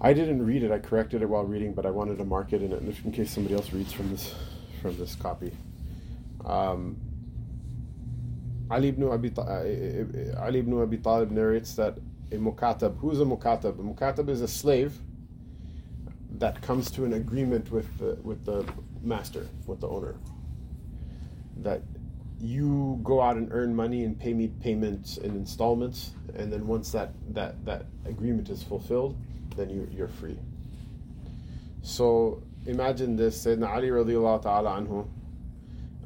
[0.00, 0.70] I didn't read it.
[0.70, 3.32] I corrected it while reading, but I wanted to mark it in it in case
[3.32, 4.32] somebody else reads from this
[4.80, 5.52] from this copy.
[6.45, 6.97] Um,
[8.69, 11.97] Ali ibn Abi uh, Ali ibn Abi Talib narrates that
[12.31, 12.97] a mukatab.
[12.97, 13.79] Who's a mukatab?
[13.79, 14.97] A mukatab is a slave
[16.31, 18.65] that comes to an agreement with the with the
[19.01, 20.15] master, with the owner.
[21.57, 21.81] That
[22.39, 26.91] you go out and earn money and pay me payments in installments, and then once
[26.91, 29.17] that that that agreement is fulfilled,
[29.55, 30.39] then you you're free.
[31.83, 35.07] So imagine this: Sayyidina Ali radiallahu ta'ala anhu,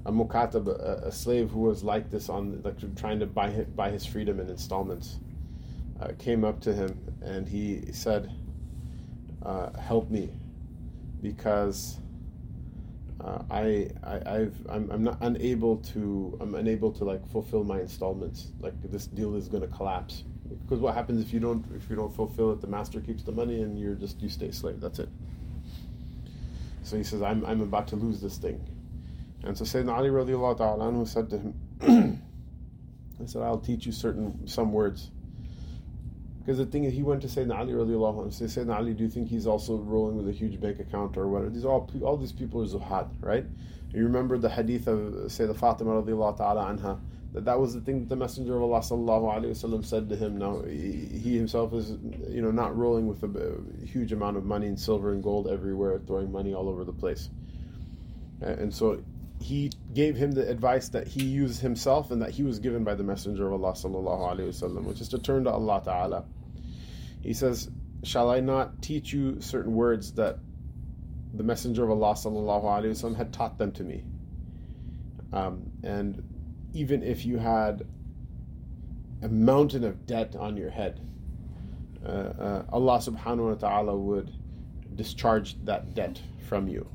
[0.08, 3.68] a mukatab, a, a, slave who was like this on like trying to buy his,
[3.68, 5.18] buy his freedom in installments,
[6.00, 8.32] uh, came up to him and he said,
[9.44, 10.30] uh, "Help me,
[11.22, 12.00] because."
[13.20, 17.80] Uh, I, I I've I'm, I'm not unable to I'm unable to like fulfill my
[17.82, 18.52] installments.
[18.60, 21.96] Like this deal is going to collapse because what happens if you don't if you
[21.96, 22.62] don't fulfill it?
[22.62, 24.80] The master keeps the money and you're just you stay slave.
[24.80, 25.10] That's it.
[26.84, 28.64] So he says I'm I'm about to lose this thing,
[29.44, 31.54] and so Sayyidina Ali radiallahu ta'ala anhu said to him,
[33.20, 35.12] he said I'll teach you certain some words.
[36.40, 38.34] Because the thing is, he went to Sayyidina Ali radiallahu anhu.
[38.34, 41.28] Say, Sayyidina Ali, do you think he's also rolling with a huge bank account or
[41.28, 41.50] whatever?
[41.50, 43.46] These all all these people are zuhad, right?
[43.94, 47.00] You remember the hadith of Sayyidina Fatima radiallahu ta'ala anha,
[47.34, 50.16] that that was the thing that the Messenger of Allah sallallahu alaihi wasallam said to
[50.16, 50.38] him.
[50.38, 51.92] Now he, himself is,
[52.30, 56.00] you know, not rolling with a, huge amount of money and silver and gold everywhere,
[56.06, 57.30] throwing money all over the place.
[58.42, 59.02] And so
[59.40, 62.96] he gave him the advice that he used himself and that he was given by
[62.96, 66.26] the Messenger of Allah sallallahu alaihi wasallam, which is to turn to Allah Taala.
[67.22, 67.70] He says,
[68.04, 70.40] "Shall I not teach you certain words that
[71.34, 74.04] the Messenger of Allah sallallahu alaihi wasallam had taught them to me?"
[75.32, 76.24] Um, and
[76.74, 77.86] even if you had
[79.22, 81.00] a mountain of debt on your head,
[82.06, 84.32] uh, uh, Allah subhanahu wa taala would
[84.96, 86.88] discharge that debt from you.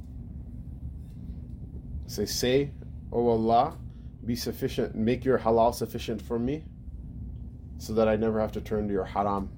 [2.11, 2.71] Say, say,
[3.11, 3.77] O Allah,
[4.25, 6.63] be sufficient, make your halal sufficient for me
[7.77, 9.49] so that I never have to turn to your haram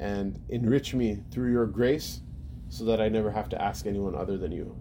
[0.00, 2.20] and enrich me through your grace
[2.68, 4.76] so that I never have to ask anyone other than you.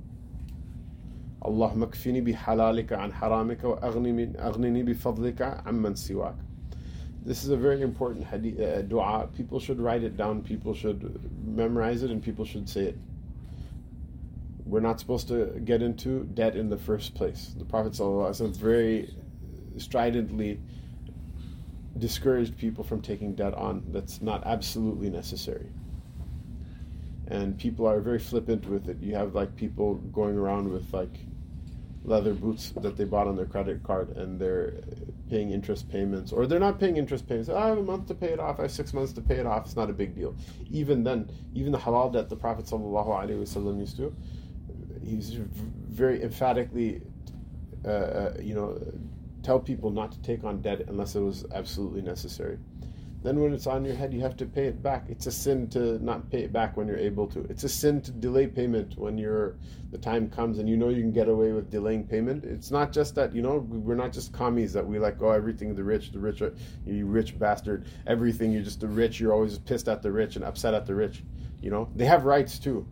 [1.46, 6.36] اللهم اكفني بحلالك عن حرامك وأغنني بفضلك عمن سواك.
[7.24, 9.28] This is a very important hadith, uh, dua.
[9.36, 12.98] People should write it down, people should memorize it, and people should say it.
[14.71, 17.55] We're not supposed to get into debt in the first place.
[17.59, 19.13] The Prophet ﷺ very
[19.79, 20.61] stridently
[21.99, 25.67] discouraged people from taking debt on that's not absolutely necessary.
[27.27, 28.99] And people are very flippant with it.
[29.01, 31.19] You have like people going around with like
[32.05, 34.75] leather boots that they bought on their credit card and they're
[35.29, 37.49] paying interest payments or they're not paying interest payments.
[37.49, 39.37] Oh, I have a month to pay it off, I have six months to pay
[39.37, 39.67] it off.
[39.67, 40.37] It's not a big deal.
[40.71, 44.15] Even then, even the halal debt the Prophet ﷺ used to,
[45.03, 47.03] he's very emphatically,
[47.85, 48.79] uh, uh, you know,
[49.43, 52.59] tell people not to take on debt unless it was absolutely necessary.
[53.23, 55.05] Then, when it's on your head, you have to pay it back.
[55.11, 57.41] It's a sin to not pay it back when you're able to.
[57.51, 59.57] It's a sin to delay payment when you're
[59.91, 62.45] the time comes and you know you can get away with delaying payment.
[62.45, 65.75] It's not just that you know we're not just commies that we like oh everything
[65.75, 66.43] the rich, the rich,
[66.87, 69.21] you rich bastard, everything you're just the rich.
[69.21, 71.23] You're always pissed at the rich and upset at the rich.
[71.61, 72.87] You know they have rights too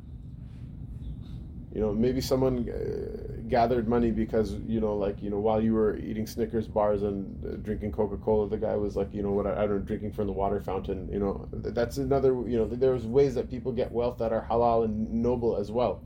[1.72, 5.74] you know maybe someone uh, gathered money because you know like you know while you
[5.74, 9.46] were eating snickers bars and uh, drinking coca-cola the guy was like you know what
[9.46, 11.48] i, don't know drinking from the water fountain you know.
[11.52, 15.56] That's another you know there's ways that people get wealth that are halal and noble
[15.56, 16.02] as well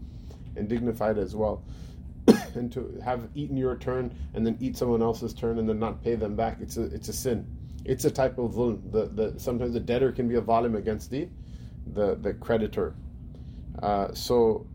[0.57, 1.63] and dignified as well.
[2.55, 6.03] And to have eaten your turn and then eat someone else's turn and then not
[6.05, 7.47] pay them back it's a it's a sin.
[7.85, 8.93] It's a type of zulm.
[8.93, 11.29] The, the sometimes the debtor can be a zalim against the
[11.95, 12.95] the the creditor.
[13.83, 14.67] Uh, so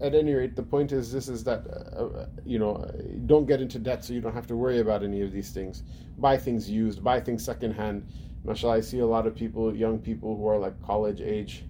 [0.00, 2.90] at any rate, the point is this is that uh, uh, you know
[3.24, 5.82] don't get into debt so you don't have to worry about any of these things.
[6.18, 8.06] Buy things used, buy things secondhand.
[8.44, 11.64] Mashallah, I see a lot of people, young people who are like college age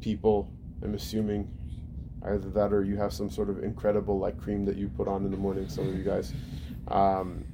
[0.00, 0.50] people.
[0.82, 1.50] I'm assuming
[2.24, 5.24] either that or you have some sort of incredible like cream that you put on
[5.24, 5.68] in the morning.
[5.68, 6.32] Some of you guys.
[6.88, 7.44] Um,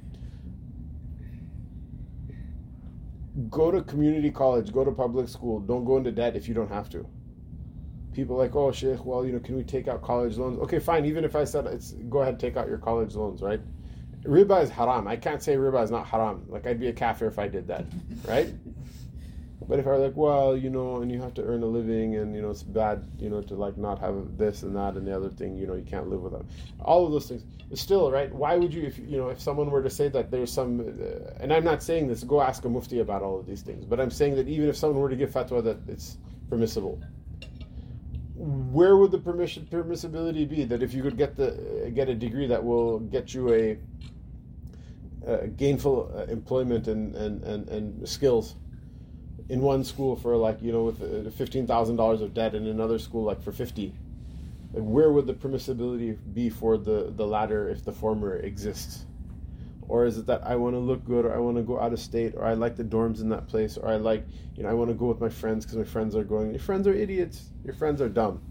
[3.49, 5.59] go to community college, go to public school.
[5.59, 7.05] Don't go into debt if you don't have to
[8.13, 10.59] people like, oh, Sheikh, well, you know, can we take out college loans?
[10.59, 11.05] Okay, fine.
[11.05, 13.61] Even if I said it's go ahead, take out your college loans, right?
[14.23, 15.07] Riba is haram.
[15.07, 16.45] I can't say riba is not haram.
[16.47, 17.85] Like I'd be a kafir if I did that,
[18.27, 18.53] right?
[19.67, 22.15] But if I was like, well, you know, and you have to earn a living,
[22.15, 25.07] and you know, it's bad, you know, to like not have this and that and
[25.07, 26.45] the other thing, you know, you can't live without
[26.81, 27.43] all of those things.
[27.69, 28.33] But still, right?
[28.33, 31.39] Why would you, if you know, if someone were to say that there's some, uh,
[31.39, 33.99] and I'm not saying this, go ask a mufti about all of these things, but
[33.99, 36.17] I'm saying that even if someone were to give fatwa that it's
[36.49, 37.01] permissible,
[38.43, 42.45] where would the permission permissibility be that if you could get the get a degree
[42.47, 43.77] that will get you a,
[45.25, 48.55] a gainful uh, employment and, and, and, and skills
[49.47, 52.67] in one school for like you know with uh, fifteen thousand dollars of debt in
[52.67, 53.93] another school like for fifty,
[54.73, 59.05] like where would the permissibility be for the the latter if the former exists?
[59.93, 61.93] Or is it that I want to look good, or I want to go out
[61.93, 64.25] of state, or I like the dorms in that place, or I like,
[64.55, 66.49] you know, I want to go with my friends because my friends are going.
[66.49, 67.51] Your friends are idiots.
[67.63, 68.41] Your friends are dumb.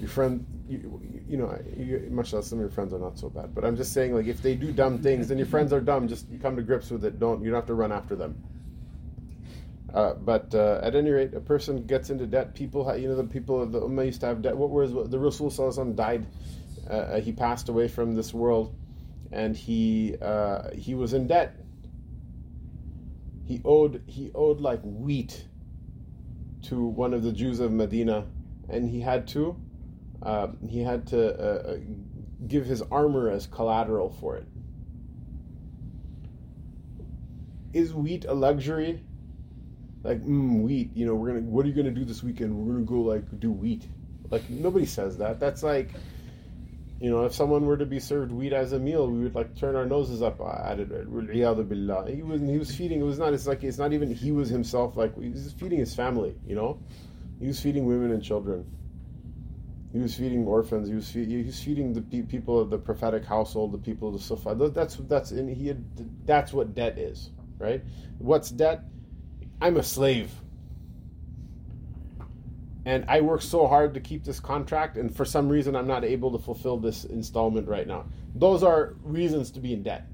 [0.00, 3.28] Your friend, you, you know, you, much less some of your friends are not so
[3.28, 3.54] bad.
[3.54, 6.08] But I'm just saying, like, if they do dumb things, then your friends are dumb.
[6.08, 7.20] Just come to grips with it.
[7.20, 8.42] Don't you don't have to run after them.
[9.92, 12.54] Uh, but uh, at any rate, a person gets into debt.
[12.54, 14.56] People, you know, the people of the Ummah used to have debt.
[14.56, 15.50] What was the Rasul
[15.92, 16.26] died
[16.88, 18.74] uh, uh, he passed away from this world,
[19.32, 21.56] and he uh, he was in debt.
[23.44, 25.46] He owed he owed like wheat
[26.64, 28.26] to one of the Jews of Medina,
[28.68, 29.56] and he had to
[30.22, 31.76] uh, he had to uh, uh,
[32.46, 34.46] give his armor as collateral for it.
[37.72, 39.02] Is wheat a luxury?
[40.02, 41.40] Like mm, wheat, you know, we're gonna.
[41.40, 42.56] What are you gonna do this weekend?
[42.56, 43.86] We're gonna go like do wheat.
[44.30, 45.40] Like nobody says that.
[45.40, 45.90] That's like
[46.98, 49.54] you know, if someone were to be served wheat as a meal, we would like
[49.54, 50.88] turn our noses up uh, at it.
[50.88, 53.00] He was he was feeding.
[53.00, 53.34] It was not.
[53.34, 54.96] It's like it's not even he was himself.
[54.96, 56.34] Like he was feeding his family.
[56.46, 56.80] You know,
[57.38, 58.64] he was feeding women and children.
[59.92, 60.88] He was feeding orphans.
[60.88, 64.08] He was feed, he was feeding the pe- people of the prophetic household, the people
[64.08, 64.54] of the Sufa.
[64.54, 67.82] That's that's in he had, that's what debt is, right?
[68.18, 68.84] What's debt?
[69.60, 70.32] I'm a slave
[72.86, 76.04] and I work so hard to keep this contract, and for some reason I'm not
[76.04, 78.06] able to fulfill this installment right now.
[78.36, 80.06] Those are reasons to be in debt.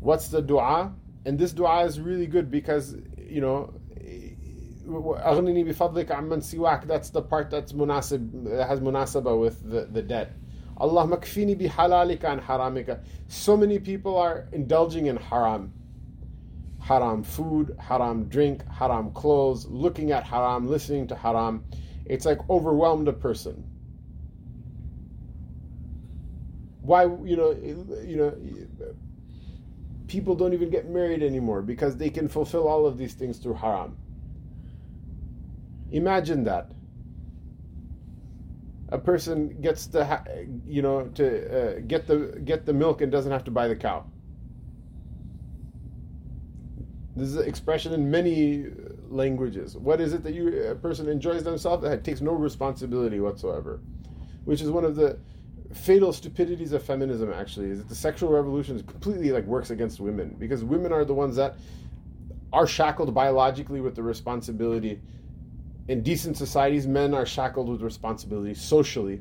[0.00, 0.94] What's the dua?
[1.26, 3.74] And this dua is really good because, you know,
[4.86, 10.32] that's the part that's munasib, has munasaba with the, the debt.
[10.78, 13.00] Allah makfini bi halalika and haramika.
[13.28, 15.74] So many people are indulging in haram
[16.90, 21.64] haram food, haram drink, haram clothes, looking at haram, listening to haram.
[22.04, 23.62] It's like overwhelmed a person.
[26.82, 27.52] Why you know
[28.04, 28.34] you know
[30.08, 33.54] people don't even get married anymore because they can fulfill all of these things through
[33.54, 33.96] haram.
[35.92, 36.72] Imagine that.
[38.88, 40.24] A person gets to
[40.66, 43.76] you know to uh, get the get the milk and doesn't have to buy the
[43.76, 44.04] cow.
[47.20, 48.70] This is an expression in many uh,
[49.10, 49.76] languages.
[49.76, 53.80] What is it that you a person enjoys themselves that takes no responsibility whatsoever,
[54.46, 55.18] which is one of the
[55.74, 57.30] fatal stupidities of feminism.
[57.30, 61.04] Actually, is that the sexual revolution is completely like works against women because women are
[61.04, 61.56] the ones that
[62.54, 64.98] are shackled biologically with the responsibility.
[65.88, 69.20] In decent societies, men are shackled with responsibility socially.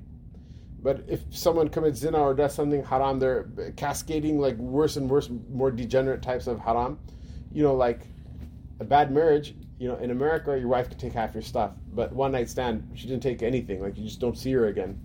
[0.82, 5.30] But if someone commits zina or does something haram, they're cascading like worse and worse,
[5.52, 6.98] more degenerate types of haram
[7.52, 8.02] you know, like
[8.80, 12.14] a bad marriage, you know, in America, your wife could take half your stuff, but
[12.14, 13.82] one night stand, she didn't take anything.
[13.82, 15.00] Like you just don't see her again.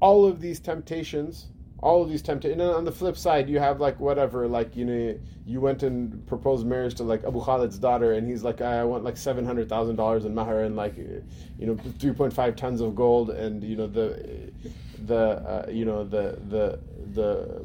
[0.00, 1.48] All of these temptations,
[1.80, 2.60] all of these temptations.
[2.60, 6.26] And on the flip side, you have like whatever, like you know, you went and
[6.26, 9.68] proposed marriage to like Abu Khalid's daughter, and he's like, I want like seven hundred
[9.68, 11.22] thousand dollars in mahar and like, you
[11.66, 14.52] know, three point five tons of gold, and you know the
[15.06, 16.78] the uh, you know the the
[17.14, 17.64] the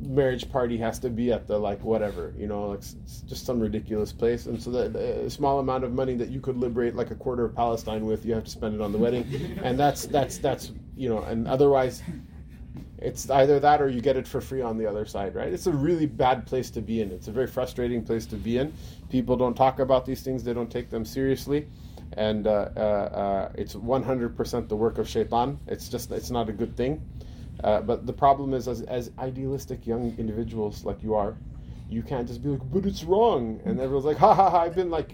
[0.00, 2.80] marriage party has to be at the like whatever you know like
[3.26, 6.56] just some ridiculous place and so the, the small amount of money that you could
[6.56, 9.26] liberate like a quarter of palestine with you have to spend it on the wedding
[9.64, 12.02] and that's that's that's you know and otherwise
[13.00, 15.66] it's either that or you get it for free on the other side right it's
[15.66, 18.72] a really bad place to be in it's a very frustrating place to be in
[19.08, 21.66] people don't talk about these things they don't take them seriously
[22.12, 25.58] and uh, uh, uh, it's 100% the work of shaitan.
[25.66, 27.02] It's just it's not a good thing.
[27.62, 31.36] Uh, but the problem is, as, as idealistic young individuals like you are,
[31.90, 33.60] you can't just be like, but it's wrong.
[33.64, 35.12] And everyone's like, ha ha ha, I've been like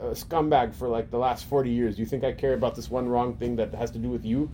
[0.00, 1.98] a scumbag for like the last 40 years.
[1.98, 4.50] You think I care about this one wrong thing that has to do with you?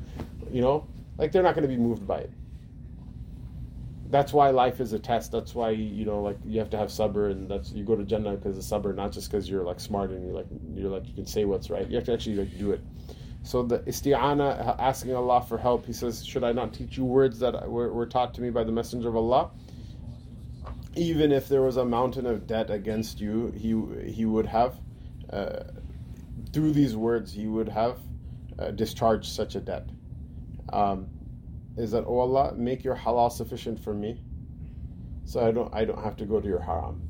[0.51, 0.87] You know?
[1.19, 2.33] Like, they're not going to be moved by it
[4.13, 5.33] that's why life is a test.
[5.33, 8.05] That's why you know, like you have to have sabr, and that's you go to
[8.05, 11.09] Jannah because of sabr, not just because you're like smart and you're like you're like
[11.09, 11.89] you can say what's right.
[11.89, 12.83] You have to actually like do it.
[13.43, 15.87] So the isti'ana, asking Allah for help.
[15.87, 18.65] He says, "Should I not teach you words that were, were taught to me by
[18.65, 19.51] the Messenger of Allah?"
[20.95, 23.71] Even if there was a mountain of debt against you, he
[24.13, 24.77] he would have,
[25.33, 25.61] uh,
[26.53, 27.99] through these words, he would have
[28.59, 29.89] uh, discharged such a debt.
[30.71, 31.09] Um,
[31.77, 34.23] is that, oh Allah, make your halal sufficient for me
[35.25, 37.01] so I don't I don't have to go to your haram.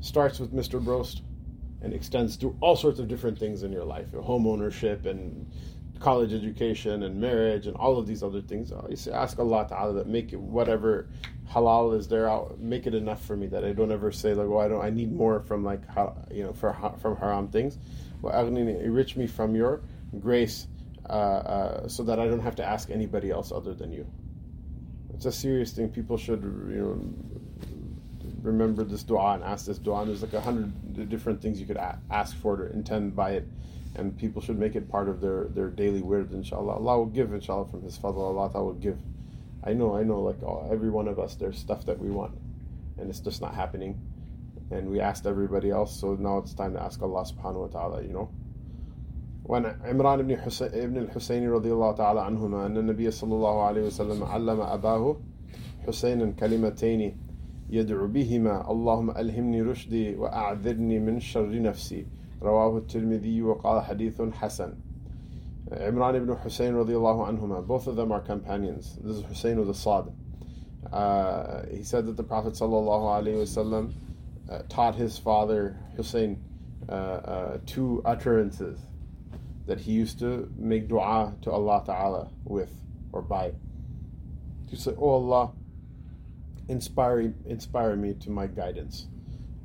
[0.00, 0.82] Starts with Mr.
[0.82, 1.22] Brost
[1.82, 5.50] and extends to all sorts of different things in your life, your home ownership and
[5.98, 8.72] college education and marriage and all of these other things.
[8.72, 11.08] Oh, I say ask Allah Ta'ala that make it whatever
[11.50, 14.46] halal is there, I'll make it enough for me that I don't ever say like,
[14.46, 15.82] oh, I don't, I need more from like,
[16.30, 17.78] you know, for from haram things.
[18.22, 19.82] Well, enrich me from your
[20.18, 20.66] grace,
[21.10, 24.06] uh, uh, so that I don't have to ask anybody else other than you.
[25.14, 25.88] It's a serious thing.
[25.90, 30.02] People should, you know, remember this dua and ask this dua.
[30.02, 31.80] And there's like a hundred different things you could
[32.10, 33.46] ask for to intend by it
[33.96, 36.74] and people should make it part of their, their daily wird, inshallah.
[36.74, 38.98] Allah will give, inshallah, from His fadl, Allah will give.
[39.64, 40.38] I know, I know, like
[40.70, 42.38] every one of us, there's stuff that we want,
[42.98, 44.00] and it's just not happening.
[44.70, 48.02] And we asked everybody else, so now it's time to ask Allah subhanahu wa ta'ala,
[48.02, 48.30] you know.
[49.50, 53.86] وعن عمران بن حسين ابن الحسين رضي الله تعالى عنهما أن النبي صلى الله عليه
[53.86, 55.16] وسلم علم أباه
[55.86, 57.16] حسينا كلمتين
[57.70, 62.06] يدعو بهما اللهم ألهمني رشدي وأعذرني من شر نفسي
[62.42, 64.72] رواه الترمذي وقال حديث حسن
[65.70, 68.98] Imran ibn Hussein radiallahu anhuma, both of them are companions.
[69.04, 70.04] This is Hussein with a Sad.
[70.92, 73.92] Uh, he said that the Prophet sallallahu alaihi wasallam
[74.50, 76.42] uh, taught his father Hussein
[76.88, 78.80] uh, uh, two utterances
[79.70, 82.72] that he used to make dua to Allah Ta'ala with
[83.12, 83.52] or by.
[84.68, 85.52] To say, Oh Allah,
[86.68, 89.06] inspire, inspire me to my guidance,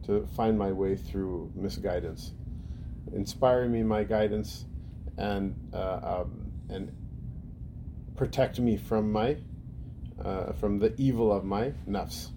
[0.05, 2.33] to find my way through misguidance
[3.13, 4.65] inspire me my guidance
[5.17, 6.91] and uh, um, and
[8.15, 9.37] protect me from my
[10.23, 12.29] uh, from the evil of my nafs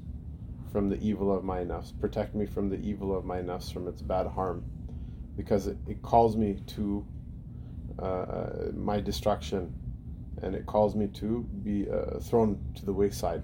[0.73, 3.89] from the evil of my nafs protect me from the evil of my nafs from
[3.89, 4.64] its bad harm
[5.37, 7.07] because it, it calls me to
[7.99, 9.72] uh, my destruction,
[10.42, 13.42] and it calls me to be uh, thrown to the wayside.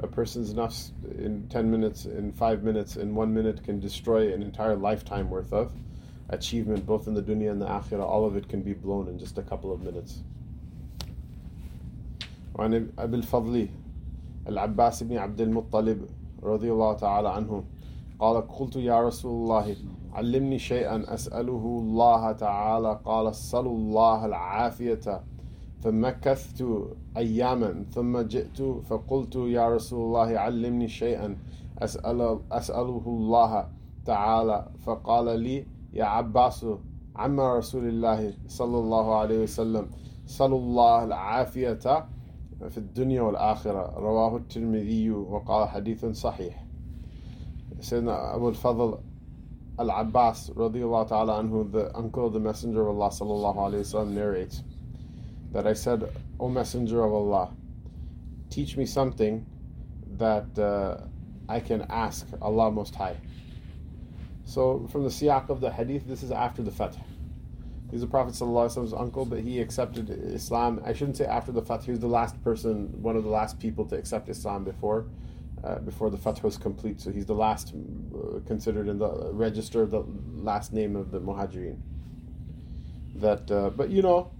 [0.00, 4.42] A person's nafs in 10 minutes, in 5 minutes, in 1 minute can destroy an
[4.42, 5.72] entire lifetime worth of
[6.30, 8.04] achievement, both in the dunya and the akhirah.
[8.04, 10.22] All of it can be blown in just a couple of minutes.
[12.54, 13.68] وعن أبي الفضل
[14.48, 16.08] العباس بن عبد المطلب
[16.42, 17.64] رضي الله تعالى عنه
[18.20, 19.76] قال قلت يا رسول الله
[20.12, 23.00] علمني شيئا أسأله الله تعالى.
[23.04, 25.20] قال صلوا الله العافية.
[25.80, 26.64] فمكثت
[27.16, 31.36] أياما ثم جئت فقلت يا رسول الله علمني شيئا
[31.78, 33.68] أسأل أسأله الله
[34.04, 34.68] تعالى.
[34.84, 36.66] فقال لي يا عباس
[37.16, 39.86] عم رسول الله صلى الله عليه وسلم
[40.26, 42.06] صلوا الله العافية
[42.68, 43.98] في الدنيا والآخرة.
[43.98, 46.69] رواه الترمذي وقال حديث صحيح.
[47.80, 49.02] Sayyidina Abu al-Fadl
[49.78, 54.62] al-Abbas radiallahu ta'ala anhu, the uncle of the Messenger of Allah sallallahu alayhi wa narrates
[55.52, 57.52] that I said, O Messenger of Allah,
[58.50, 59.46] teach me something
[60.18, 60.98] that uh,
[61.48, 63.16] I can ask Allah Most High.
[64.44, 67.00] So from the siyaq of the hadith, this is after the fatah.
[67.90, 70.80] He's the Prophet Prophet's uncle, but he accepted Islam.
[70.84, 71.86] I shouldn't say after the fatah.
[71.86, 75.06] he was the last person, one of the last people to accept Islam before
[75.62, 77.00] uh, before the Fath was complete.
[77.00, 80.04] So he's the last uh, considered in the register, the
[80.34, 81.78] last name of the Muhajirin.
[83.16, 84.30] That, uh, but you know,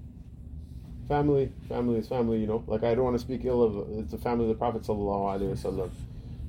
[1.09, 2.39] family, family is family.
[2.39, 4.55] You know, like I don't want to speak ill of it's the family of the
[4.55, 5.91] Prophet sallallahu alaihi wasallam.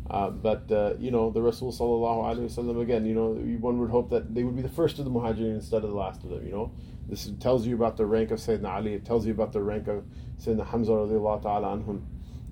[0.09, 3.05] Uh, but uh, you know the Rasul sallallahu alaihi wasallam again.
[3.05, 5.83] You know one would hope that they would be the first of the Muhajirin instead
[5.83, 6.45] of the last of them.
[6.45, 6.71] You know
[7.09, 8.93] this tells you about the rank of Sayyidina Ali.
[8.93, 10.05] It tells you about the rank of
[10.39, 12.01] Sayyidina Hamza radiallahu ta'ala anhum.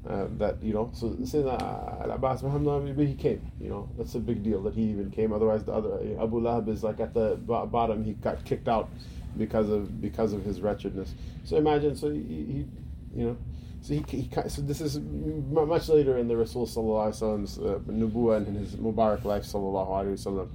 [0.07, 1.07] Uh, that you know, so
[1.49, 3.51] Al Abbas Muhammad he came.
[3.59, 5.33] You know that's a big deal that he even came.
[5.33, 8.05] Otherwise, the other Abu Lahab is like at the bottom.
[8.05, 8.89] He got kicked out
[9.37, 11.13] because of because of his wretchedness.
[11.43, 12.65] So imagine, so he, he
[13.13, 13.37] you know
[13.81, 17.79] so he, he so this is much later in the Rasul sallallahu alaihi wasallam's uh,
[17.87, 20.49] nubuwa and in his Mubarak life sallallahu alaihi wasallam.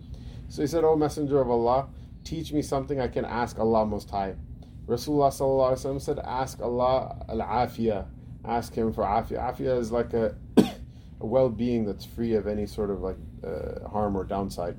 [0.49, 1.89] So he said, "O Messenger of Allah,
[2.23, 4.35] teach me something I can ask Allah Most High."
[4.87, 8.07] Rasulullah sallallahu alaihi wasallam said, "Ask Allah al afiyah.
[8.45, 9.57] Ask Him for afiyah.
[9.57, 14.17] Afiyah is like a, a well-being that's free of any sort of like uh, harm
[14.17, 14.77] or downside.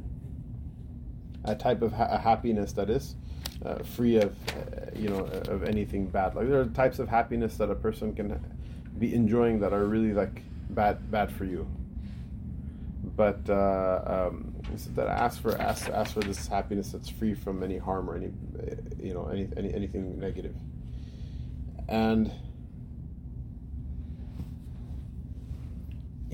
[1.43, 3.15] A type of ha- happiness that is."
[3.63, 6.35] uh, free of uh, you know of anything bad.
[6.35, 8.39] Like there are types of happiness that a person can
[8.97, 11.67] be enjoying that are really like bad bad for you.
[13.15, 14.55] But uh, um,
[14.95, 18.31] that ask for ask ask for this happiness that's free from any harm or any
[18.99, 20.55] you know any, any anything negative.
[21.87, 22.31] And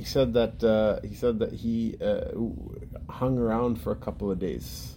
[0.02, 2.32] he said that uh, he said that he uh,
[3.08, 4.96] hung around for a couple of days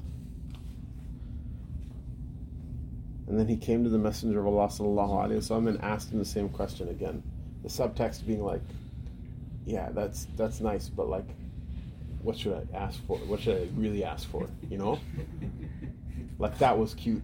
[3.26, 6.18] And then he came to the Messenger of Allah sallallahu alaihi wasallam and asked him
[6.18, 7.22] the same question again.
[7.62, 8.60] The subtext being like,
[9.64, 11.26] yeah, that's that's nice, but like,
[12.22, 13.16] what should I ask for?
[13.18, 14.46] What should I really ask for?
[14.68, 15.00] You know,
[16.38, 17.22] like that was cute.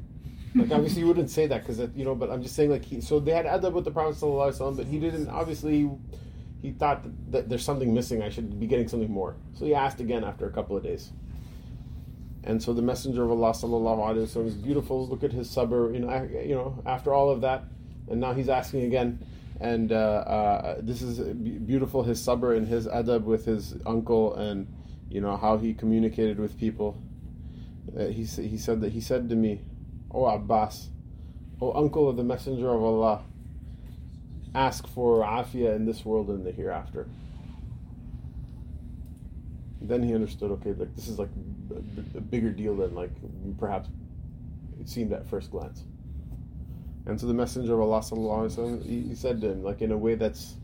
[0.55, 3.03] Like obviously you wouldn't say that because you know, but I'm just saying like he.
[3.03, 5.29] So they had adab with the Prophet sallallahu alaihi wasallam, but he didn't.
[5.29, 5.91] Obviously,
[6.63, 8.23] he thought that, that there's something missing.
[8.23, 9.37] I should be getting something more.
[9.55, 11.11] So he asked again after a couple of days.
[12.45, 15.07] And so the Messenger of Allah sallallahu alaihi wasallam is beautiful.
[15.07, 15.93] Look at his sabr.
[15.93, 17.65] You know, you know, after all of that,
[18.09, 19.25] and now he's asking again
[19.61, 21.19] and uh, uh, this is
[21.67, 24.67] beautiful his sabr and his adab with his uncle and
[25.11, 27.01] you know how he communicated with people
[27.99, 29.61] uh, he, he said that he said to me
[30.13, 30.89] oh abbas
[31.61, 33.23] oh uncle of the messenger of allah
[34.55, 37.09] ask for afia in this world and the hereafter.
[39.81, 41.31] Then he understood, okay, like this is like
[41.71, 43.13] a, a bigger deal than like
[43.59, 43.89] perhaps
[44.81, 45.85] it seemed at first glance.
[47.07, 49.91] And so the messenger of Allah sallallahu alaihi wasallam, he said to him, like in
[49.91, 50.57] a way that's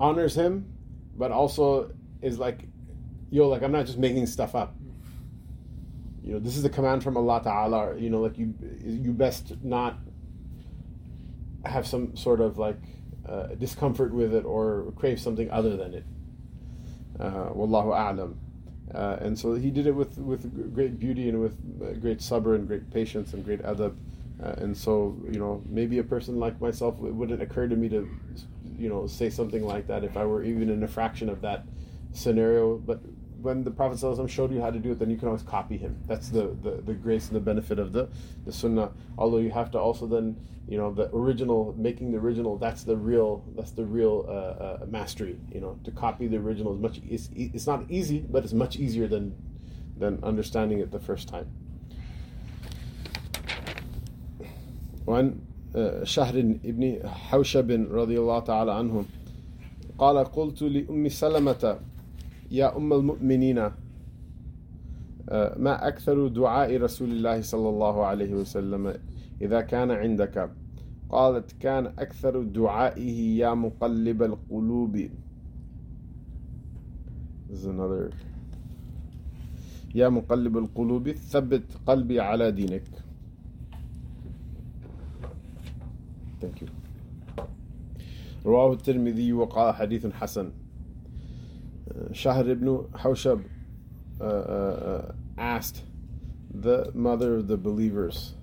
[0.00, 0.66] honors him,
[1.16, 2.60] but also is like,
[3.30, 4.74] yo, like I'm not just making stuff up.
[6.22, 8.00] You know, this is a command from Allah Taala.
[8.00, 8.54] You know, like you,
[8.84, 9.98] you best not
[11.68, 12.76] have some sort of like
[13.28, 16.04] uh, discomfort with it or crave something other than it.
[17.18, 18.36] Uh, Wallahu a'lam.
[18.94, 22.54] Uh, and so he did it with, with great beauty and with uh, great sabr
[22.54, 23.96] and great patience and great adab.
[24.42, 27.88] Uh, and so, you know, maybe a person like myself, it wouldn't occur to me
[27.88, 28.08] to,
[28.78, 31.64] you know, say something like that if I were even in a fraction of that
[32.12, 32.76] scenario.
[32.78, 33.00] But
[33.43, 35.77] when the Prophet ﷺ showed you how to do it, then you can always copy
[35.77, 36.01] him.
[36.07, 38.07] That's the, the, the grace and the benefit of the,
[38.45, 38.91] the sunnah.
[39.17, 42.95] Although you have to also then, you know, the original, making the original, that's the
[42.95, 45.37] real, that's the real uh, uh, mastery.
[45.51, 48.77] You know, to copy the original is much, it's, it's not easy, but it's much
[48.77, 49.35] easier than,
[49.97, 51.51] than understanding it the first time.
[55.05, 55.35] وعن
[56.03, 59.05] شهر ابن حوشب رضي الله تعالى عنه
[59.97, 61.79] قال قلت لأم سلمة
[62.50, 63.58] يا أم المؤمنين
[65.56, 68.94] ما أكثر دعاء رسول الله صلى الله عليه وسلم
[69.40, 70.50] إذا كان عندك؟
[71.10, 75.08] قالت كان أكثر دعائه يا مقلب القلوب.
[79.94, 82.82] يا مقلب القلوب ثبت قلبي على دينك.
[86.40, 86.68] Thank you.
[88.46, 90.52] رواه الترمذي وقال حديث حسن.
[92.12, 93.44] Shahr ibn Hawshab
[94.20, 95.82] uh, uh, uh, asked
[96.52, 98.34] the mother of the believers,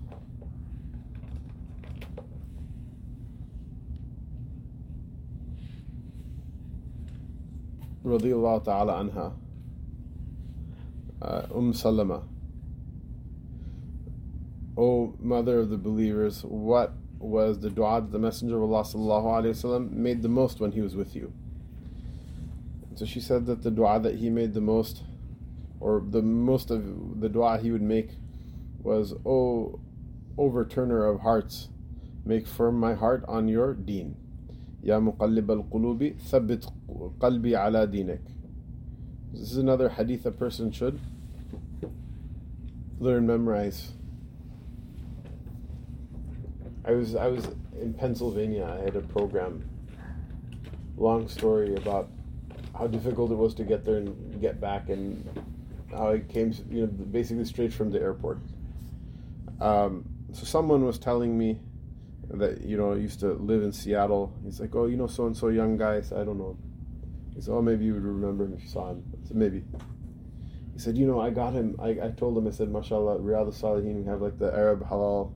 [8.05, 9.33] radiallahu ta'ala anha,
[11.21, 12.23] uh, Um Salama,
[14.77, 19.91] O mother of the believers, what was the dua that the Messenger of Allah sallallahu
[19.91, 21.33] made the most when he was with you?
[22.95, 25.03] So she said that the dua that he made the most,
[25.79, 28.11] or the most of the dua he would make,
[28.81, 29.79] was, O
[30.37, 31.69] overturner of hearts,
[32.25, 34.15] make firm my heart on your deen.
[34.81, 36.71] Ya muqallib al-qulubi, thabbit
[37.19, 37.87] qalbi ala.
[37.87, 40.99] This is another hadith a person should
[42.99, 43.91] learn, memorize.
[46.85, 47.47] I was I was
[47.79, 48.77] in Pennsylvania.
[48.79, 49.69] I had a program.
[50.97, 52.09] Long story about
[52.77, 55.23] how difficult it was to get there and get back, and
[55.91, 58.39] how I came, you know, basically straight from the airport.
[59.61, 61.59] Um, so someone was telling me
[62.29, 64.33] that you know I used to live in Seattle.
[64.43, 65.95] He's like, oh, you know, so and so young guy.
[65.95, 66.57] I, I don't know.
[67.33, 69.03] He said, oh, maybe you would remember him if you saw him.
[69.13, 69.63] I said, maybe.
[70.73, 71.75] He said, you know, I got him.
[71.81, 72.47] I, I told him.
[72.47, 73.95] I said, mashallah, Riyadh Salihin.
[73.95, 75.31] We have like the Arab halal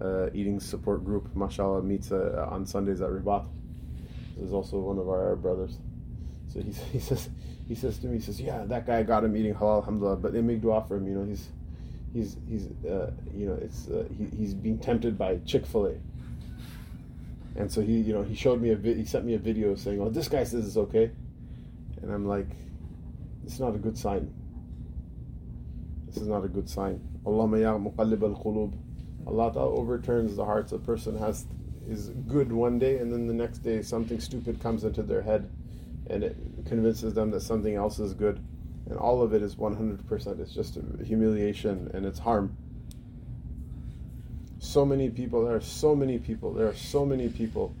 [0.00, 3.46] uh, eating support group, mashallah, meets uh, on Sundays at Ribat.
[4.36, 5.78] This is also one of our Arab brothers.
[6.52, 7.28] So he, he says
[7.68, 10.32] he says to me, he says, yeah, that guy got him eating halal, alhamdulillah, but
[10.32, 11.06] they make dua for him.
[11.06, 11.48] You know, he's
[12.12, 15.94] he's he's uh, you know it's uh, he, he's being tempted by Chick Fil A.
[17.54, 19.74] And so he you know he showed me a vi- he sent me a video
[19.74, 21.10] saying, oh, this guy says it's okay,
[22.02, 22.48] and I'm like,
[23.44, 24.32] it's not a good sign.
[26.06, 27.00] This is not a good sign.
[27.24, 28.74] Allahumma ya muqallib al-qulub.
[29.26, 30.72] Allah Ta'ala overturns the hearts.
[30.72, 31.46] A person has
[31.88, 35.50] is good one day, and then the next day something stupid comes into their head,
[36.08, 36.36] and it
[36.66, 38.44] convinces them that something else is good,
[38.88, 40.40] and all of it is 100%.
[40.40, 42.56] It's just humiliation and it's harm.
[44.58, 45.44] So many people.
[45.44, 46.52] There are so many people.
[46.52, 47.74] There are so many people.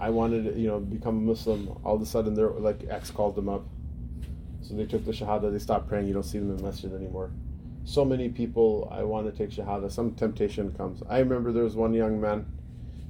[0.00, 1.68] I wanted to, you know, become a Muslim.
[1.84, 3.64] All of a sudden, their like ex called them up,
[4.60, 5.52] so they took the shahada.
[5.52, 6.08] They stopped praying.
[6.08, 7.30] You don't see them in the masjid anymore
[7.84, 11.02] so many people I want to take Shahada, some temptation comes.
[11.08, 12.46] I remember there was one young man,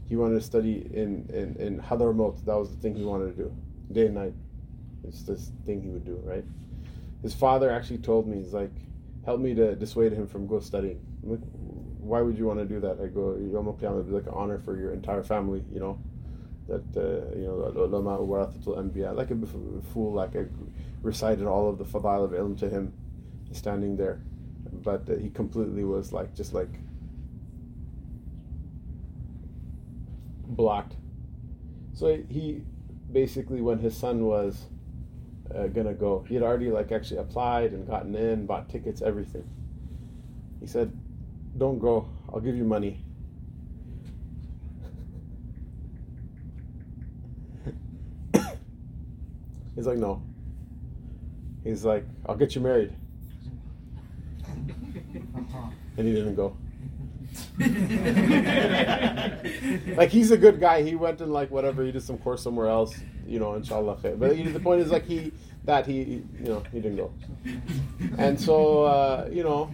[0.08, 2.44] he wanted to study in, in, in Hadramaut.
[2.44, 3.56] That was the thing he wanted to do,
[3.92, 4.34] day and night.
[5.06, 6.44] It's this thing he would do, right?
[7.22, 8.72] His father actually told me, he's like,
[9.24, 11.00] help me to dissuade him from go studying.
[11.22, 11.40] I'm like,
[11.98, 13.00] why would you want to do that?
[13.00, 15.98] I go, Yom Qiyamah would be like an honor for your entire family, you know?
[16.68, 17.56] That, uh, you know.
[19.14, 19.36] Like a
[19.92, 20.46] fool, like I
[21.02, 22.92] recited all of the fadail of ilm to him,
[23.52, 24.20] standing there.
[24.72, 26.70] But uh, he completely was like, just like,
[30.48, 30.96] blocked.
[31.94, 32.64] So he
[33.12, 34.66] basically, when his son was
[35.54, 39.44] uh, gonna go, he had already like actually applied and gotten in, bought tickets, everything.
[40.60, 40.92] He said,
[41.58, 42.08] "Don't go.
[42.32, 43.04] I'll give you money."
[49.74, 50.22] He's like, "No."
[51.64, 52.92] He's like, "I'll get you married,"
[55.96, 56.56] and he didn't go.
[59.96, 60.82] like he's a good guy.
[60.82, 61.84] He went and like whatever.
[61.84, 62.94] He did some course somewhere else.
[63.26, 63.98] You know, inshallah.
[64.02, 65.32] But the point is like he
[65.64, 67.12] that he you know he didn't go.
[68.18, 69.70] And so uh, you know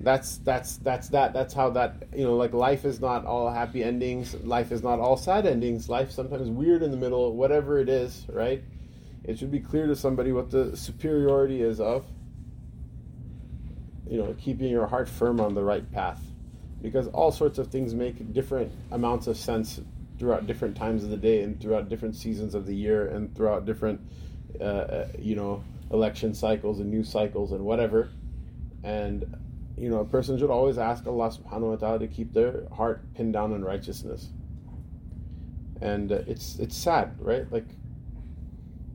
[0.00, 3.82] that's that's that's that that's how that you know like life is not all happy
[3.82, 7.88] endings life is not all sad endings life sometimes weird in the middle whatever it
[7.88, 8.62] is right
[9.24, 12.04] it should be clear to somebody what the superiority is of
[14.08, 16.22] you know, keeping your heart firm on the right path.
[16.80, 19.80] Because all sorts of things make different amounts of sense
[20.18, 23.66] throughout different times of the day and throughout different seasons of the year and throughout
[23.66, 24.00] different,
[24.60, 28.08] uh, uh, you know, election cycles and news cycles and whatever.
[28.82, 29.36] And,
[29.76, 33.02] you know, a person should always ask Allah subhanahu wa ta'ala to keep their heart
[33.14, 34.28] pinned down in righteousness.
[35.80, 37.50] And uh, it's it's sad, right?
[37.52, 37.66] Like,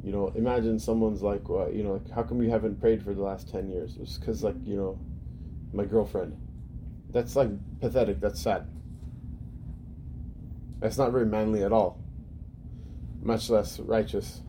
[0.04, 3.14] you know, imagine someone's like, well, you know, like, how come you haven't prayed for
[3.14, 3.98] the last 10 years?
[4.02, 5.00] It's because, like, you know,
[5.74, 6.38] my girlfriend.
[7.12, 7.50] That's like
[7.80, 8.20] pathetic.
[8.20, 8.68] That's sad.
[10.80, 11.98] That's not very manly at all,
[13.22, 14.42] much less righteous.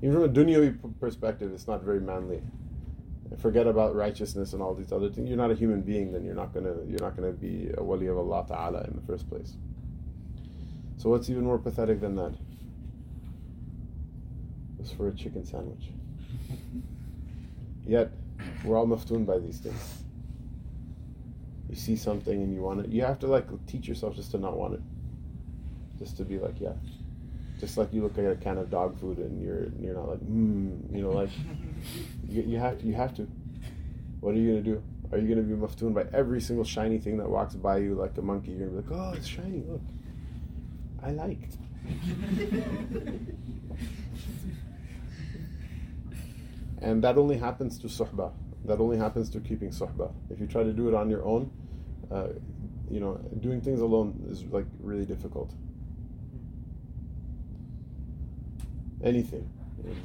[0.00, 2.42] Even from a dunyawi perspective, it's not very manly.
[3.38, 5.28] Forget about righteousness and all these other things.
[5.28, 8.06] You're not a human being, then you're not gonna you're not gonna be a wali
[8.06, 9.56] of Allah Taala in the first place.
[10.98, 12.34] So what's even more pathetic than that?
[14.82, 15.90] It's for a chicken sandwich.
[17.86, 18.10] Yet,
[18.64, 20.02] we're all maftoon by these things.
[21.68, 24.38] You see something and you want it, you have to like teach yourself just to
[24.38, 24.80] not want it.
[26.00, 26.72] Just to be like, yeah.
[27.60, 30.18] Just like you look at a can of dog food and you're you're not like,
[30.18, 31.30] mmm, you know, like
[32.26, 33.28] you, you have to you have to.
[34.18, 34.82] What are you gonna do?
[35.12, 38.18] Are you gonna be maftoon by every single shiny thing that walks by you like
[38.18, 38.50] a monkey?
[38.50, 39.62] You're gonna be like, oh, it's shiny.
[39.62, 39.80] Look,
[41.04, 41.48] I like.
[46.82, 48.32] And that only happens to suhbah.
[48.64, 50.12] That only happens to keeping suhbah.
[50.30, 51.50] If you try to do it on your own,
[52.10, 52.28] uh,
[52.90, 55.52] you know, doing things alone is like really difficult.
[59.02, 59.48] Anything,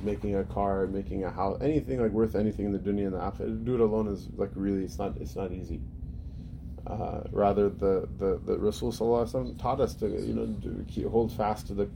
[0.03, 3.19] making a car, making a house, anything like worth anything in the dunya and the
[3.19, 5.82] akhirah, do it alone is like really, it's not, it's not easy.
[6.88, 11.67] Uh, rather, the the the Rasul taught us to you know to keep, hold fast
[11.67, 11.89] to the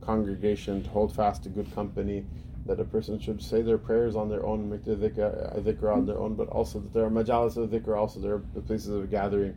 [0.00, 2.24] congregation, to hold fast to good company,
[2.70, 5.92] that a person should say their prayers on their own, make their dhikr, uh, dhikr
[5.92, 8.90] on their own, but also that there are majalis of dhikr, also there are places
[8.90, 9.56] of gathering.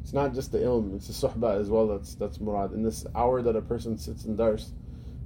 [0.00, 2.72] It's not just the ilm, it's the suhbah as well that's, that's murad.
[2.72, 4.74] In this hour that a person sits in dars,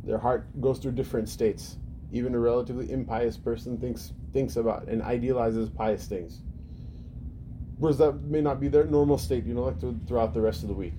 [0.03, 1.77] their heart goes through different states.
[2.11, 6.41] Even a relatively impious person thinks thinks about and idealizes pious things.
[7.79, 10.69] Whereas that may not be their normal state, you know, like throughout the rest of
[10.69, 10.95] the week.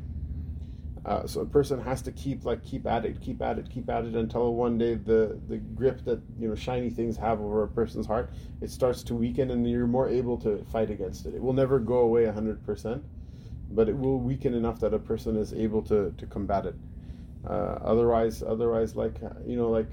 [1.07, 3.89] Uh, so a person has to keep like keep at it, keep at it, keep
[3.89, 7.63] at it until one day the the grip that you know shiny things have over
[7.63, 8.29] a person's heart
[8.59, 11.33] it starts to weaken and you're more able to fight against it.
[11.33, 13.05] It will never go away hundred percent,
[13.71, 16.75] but it will weaken enough that a person is able to to combat it.
[17.47, 19.89] Uh, otherwise, otherwise, like you know, like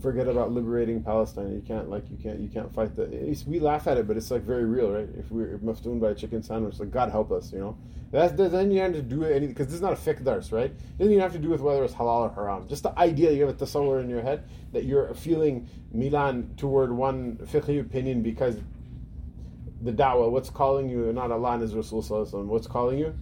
[0.00, 1.52] forget about liberating Palestine.
[1.52, 3.06] You can't like you can't you can't fight the.
[3.46, 5.08] We laugh at it, but it's like very real, right?
[5.18, 7.76] If we're maftoon by a chicken sandwich, like God help us, you know.
[8.12, 10.50] That's then you have to do it anything because this is not a fiqh dars,
[10.50, 10.72] right?
[10.98, 12.66] Then you have to do with whether it's halal or haram.
[12.66, 16.90] Just the idea you have a tasawwur in your head that you're feeling milan toward
[16.90, 18.56] one fiqh opinion because
[19.82, 22.02] the da'wah, what's calling you, not Allah and His Rasul,
[22.46, 23.14] what's calling you?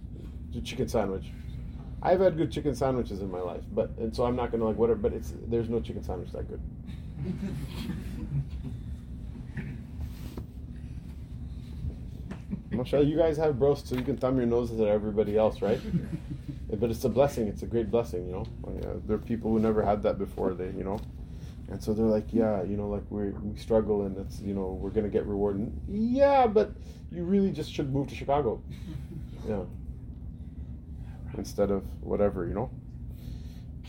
[0.51, 1.25] The chicken sandwich.
[2.01, 4.77] I've had good chicken sandwiches in my life, but and so I'm not gonna like
[4.77, 4.99] whatever.
[4.99, 6.61] But it's there's no chicken sandwich that good.
[12.71, 15.79] Mashallah, you guys have bros, so you can thumb your noses at everybody else, right?
[16.79, 17.47] but it's a blessing.
[17.47, 18.45] It's a great blessing, you know.
[18.65, 20.53] Uh, there are people who never had that before.
[20.53, 20.99] They, you know,
[21.69, 24.77] And so they're like, yeah, you know, like we we struggle and it's you know
[24.81, 25.71] we're gonna get rewarded.
[25.89, 26.71] Yeah, but
[27.11, 28.61] you really just should move to Chicago.
[29.47, 29.63] Yeah.
[31.39, 32.69] Instead of whatever, you know.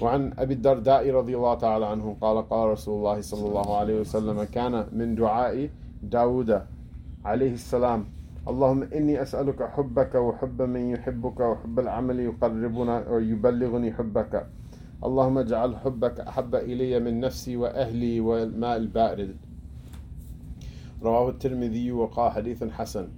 [0.00, 4.38] وعن أبي الدرداء رضي الله تعالى عنه قال قال رسول الله صلى الله عليه وسلم
[4.48, 5.68] كان من دعاء
[6.02, 6.50] داود
[7.24, 8.00] عليه السلام
[8.48, 14.46] اللهم إني أسألك حبك وحب من يحبك وحب العمل يقربنا ويبلغني حبك.
[15.04, 19.36] اللهم اجعل حبك أحب إلي من نفسي وأهلي والماء البارد.
[21.02, 23.08] رواه الترمذي وقال حديث حسن.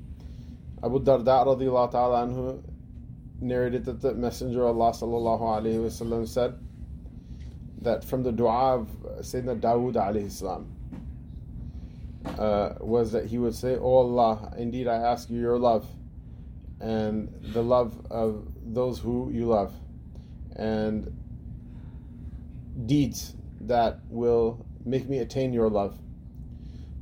[0.83, 2.59] Abu Darda radiallahu ta'ala anhu
[3.43, 6.59] narrated that the Messenger of Allah wasallam said
[7.83, 8.89] that from the dua of
[9.21, 10.67] Sayyidina Dawood alayhi
[12.39, 15.87] uh, was that he would say, Oh Allah, indeed I ask you your love
[16.81, 19.73] and the love of those who you love
[20.57, 21.17] and
[22.87, 25.97] deeds that will make me attain your love.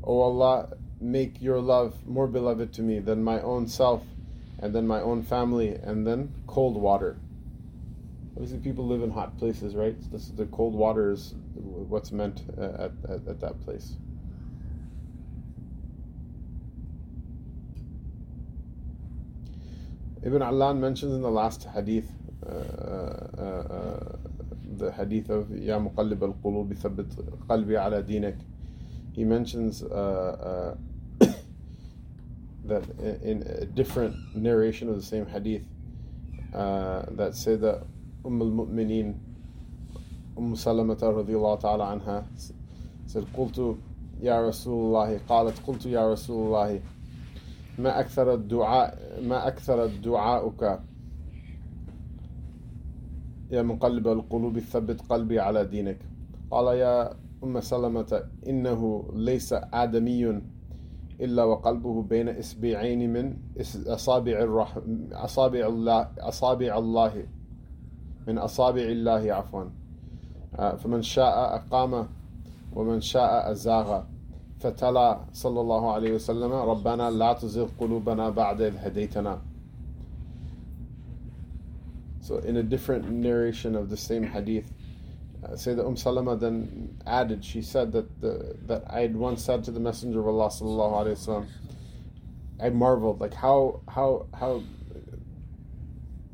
[0.04, 0.70] O Allah,
[1.00, 4.02] make your love more beloved to me than my own self
[4.60, 7.18] and then my own family and then cold water.
[8.36, 9.96] Obviously, people live in hot places, right?
[10.12, 13.96] This, the cold water is what's meant at, at, at that place.
[20.22, 22.10] Ibn Allan mentions in the last hadith,
[22.46, 24.16] uh, uh, uh,
[24.76, 27.08] the hadith of Ya Muqallib al Qulub thabbit
[27.46, 28.38] qalbi ala dinak.
[29.12, 30.74] He mentions uh, uh,
[32.70, 32.84] that
[33.22, 35.62] in a different narration of the same hadith
[36.54, 37.82] uh, that said that
[38.24, 39.14] Umm al-Mu'mineen
[40.38, 42.24] Umm Salamata radiallahu ta'ala anha
[43.06, 43.76] said قلت
[44.22, 46.80] يا رسول الله قالت قلت يا رسول الله
[47.78, 50.80] ما أكثر الدعاء ما أكثر دعاؤك
[53.50, 55.98] يا مقلب القلوب ثبت قلبي على دينك
[56.50, 57.14] قال يا
[57.44, 60.42] أم سلمة إنه ليس آدمي
[61.20, 63.36] إلا وقلبه بين إصبعين من
[63.86, 64.78] أصابع الرح...
[65.12, 67.26] أصابع الله أصابع الله.
[68.26, 69.64] من أصابع الله عفوا.
[70.76, 72.08] فمن شاء أقام
[72.72, 74.02] ومن شاء أزاغ.
[74.60, 79.40] فتلا صلى الله عليه وسلم ربنا لا تزغ قلوبنا بعد إذ هديتنا.
[82.20, 84.70] So in a different narration of the same hadith,
[85.44, 89.64] uh, Sayyidah Umm Salama then added, she said that the, that I had once said
[89.64, 91.46] to the Messenger of Allah sallallahu alaihi wasallam,
[92.62, 94.62] I marveled like how how how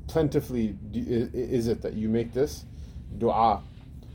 [0.08, 2.64] plentifully is it that you make this
[3.18, 3.62] dua,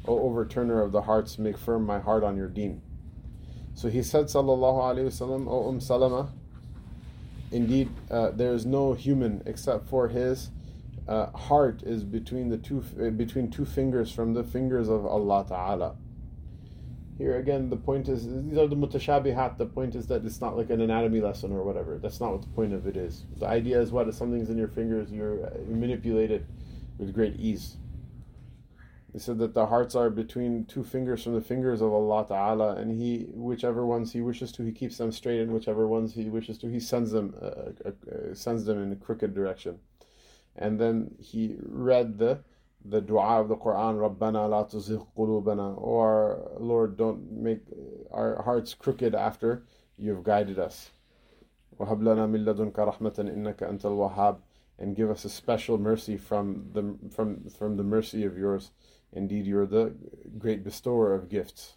[0.07, 2.81] O overturner of the hearts, make firm my heart on your deen.
[3.75, 6.29] So he said, Sallallahu Alaihi Wasallam, O Umm Salama,
[7.51, 10.49] indeed uh, there is no human except for his
[11.07, 15.45] uh, heart is between the two uh, between two fingers from the fingers of Allah
[15.49, 15.95] Taala.
[17.17, 19.57] Here again, the point is these are the mutashabihat.
[19.57, 21.99] The point is that it's not like an anatomy lesson or whatever.
[21.99, 23.25] That's not what the point of it is.
[23.37, 26.45] The idea is what if something's in your fingers, you're, uh, you manipulate it
[26.97, 27.77] with great ease.
[29.13, 32.75] He said that the hearts are between two fingers from the fingers of Allah Ta'ala,
[32.77, 36.29] and He, whichever ones He wishes to, He keeps them straight, and whichever ones He
[36.29, 39.77] wishes to, He sends them, uh, uh, uh sends them in a crooked direction
[40.56, 42.40] and then he read the
[42.88, 47.62] the dua of the Quran, Rabbana la tuzigh qulubana, or Lord, don't make
[48.12, 49.64] our hearts crooked after
[49.98, 50.90] you've guided us.
[51.78, 54.38] وَهَبْ لَنَا مِن لَدُنْكَ رَحْمَةً إِنَّكَ أَنْتَ الْوَهَّابُ
[54.78, 58.70] And give us a special mercy from the from from the mercy of yours.
[59.12, 59.94] Indeed, you're the
[60.38, 61.76] great bestower of gifts.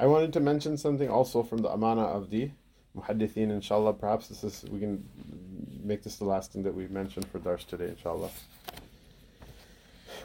[0.00, 2.50] I wanted to mention something also from the amana of the
[2.97, 3.93] muhaddithin, inshallah.
[3.93, 5.07] Perhaps this is we can
[5.83, 8.29] make this the last thing that we've mentioned for dars today, inshallah.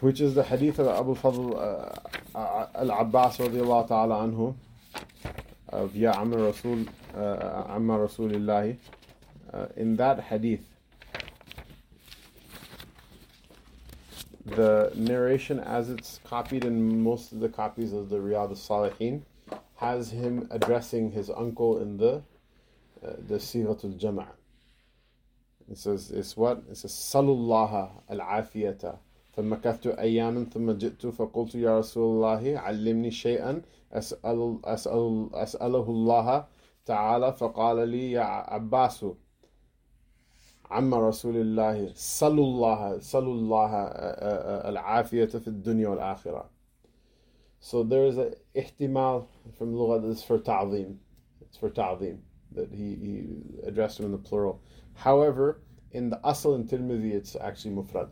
[0.01, 4.55] Which is the hadith of Abu Fadl uh, uh Al Abbas radiallahu ta'ala anhu
[5.69, 8.77] of Ya Amma Rasul uh, Amma Rasulillah.
[9.53, 10.65] Uh, in that hadith,
[14.45, 19.23] the narration as it's copied in most of the copies of the Riyadh al-Salihin
[19.77, 22.23] has him addressing his uncle in the
[23.04, 24.28] uh, the Sighatul Jama'
[25.70, 26.64] It says, it's what?
[26.70, 28.98] It says, صلوا الله العافية
[29.34, 33.62] فمكثت أياما ثم جئت فقلت يا رسول الله علمني شيئا
[33.94, 36.46] أسأل, أسأل, أسأله الله
[36.86, 39.06] تعالى فقال لي يا عباس
[40.72, 43.72] عم رسول الله صلوا الله صلوا الله
[44.70, 46.50] العافية في الدنيا والآخرة
[47.60, 49.26] So there is a ihtimal
[49.58, 51.00] from lugha that's for ta'zim.
[51.42, 52.20] It's for ta'zim
[52.55, 54.61] that he, he addressed him in the plural.
[54.95, 58.09] However, in the Asl and Tirmidhi, it's actually mufrad.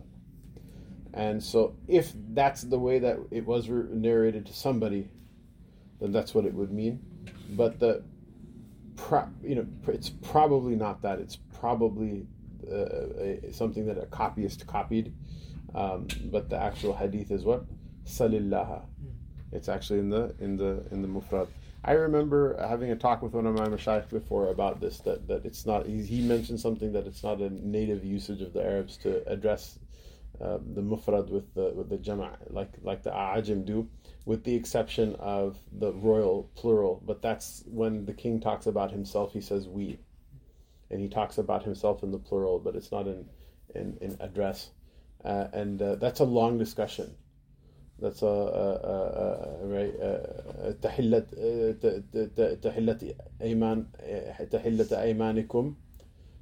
[1.13, 5.09] And so, if that's the way that it was narrated to somebody,
[6.01, 7.01] then that's what it would mean.
[7.51, 8.05] But the,
[8.97, 11.19] pro, you know, it's probably not that.
[11.19, 12.27] It's probably
[12.71, 12.77] uh,
[13.19, 15.15] a, something that a copyist copied.
[15.75, 17.65] Um, but the actual hadith is what
[18.05, 18.83] salillaha.
[19.53, 21.49] It's actually in the in the in the mufrad.
[21.83, 25.47] I remember having a talk with one of my mashayikh before about this that, that
[25.47, 29.27] it's not he, mentioned something that it's not a native usage of the Arabs to
[29.27, 29.79] address
[30.43, 33.89] uh, the mufrad with the with the jama' like like the ajim do
[34.27, 37.03] with the exception of the royal plural.
[37.05, 39.99] But that's when the king talks about himself he says we.
[40.91, 43.27] And he talks about himself in the plural but it's not in
[43.75, 44.71] in, in address.
[45.25, 47.15] Uh, and uh, that's a long discussion
[48.00, 49.94] that's a, a, a, a right
[50.82, 51.26] تحلة
[52.62, 53.86] تحلة أيمان
[54.52, 55.76] تحلة أيمانكم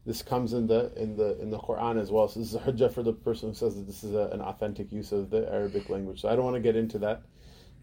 [0.05, 2.27] this comes in the in the in the Quran as well.
[2.27, 4.41] So this is a hujjah for the person who says that this is a, an
[4.41, 6.21] authentic use of the Arabic language.
[6.21, 7.21] So I don't want to get into that,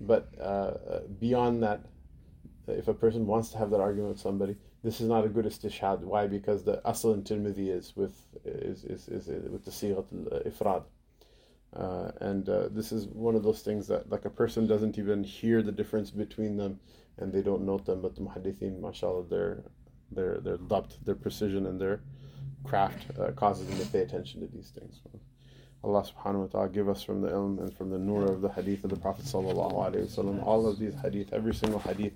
[0.01, 1.80] but uh, beyond that,
[2.68, 5.47] if a person wants to have that argument with somebody, this is not a good
[5.47, 6.01] istishhad.
[6.01, 6.26] Why?
[6.26, 8.14] Because the asl in Tirmidhi is with
[8.45, 10.05] is is, is, with the sighat
[10.47, 10.84] ifrad.
[11.76, 15.23] Uh, and uh, this is one of those things that like a person doesn't even
[15.23, 16.80] hear the difference between them
[17.17, 19.63] and they don't note them but the muhaddithin mashallah their
[20.11, 21.99] their their dabt their precision and their
[22.63, 25.01] craft uh, causes them to pay attention to these things.
[25.84, 28.49] Allah subhanahu wa ta'ala give us from the ilm and from the nur of the
[28.49, 32.13] hadith of the Prophet sallallahu alaihi wasallam all of these hadith every single hadith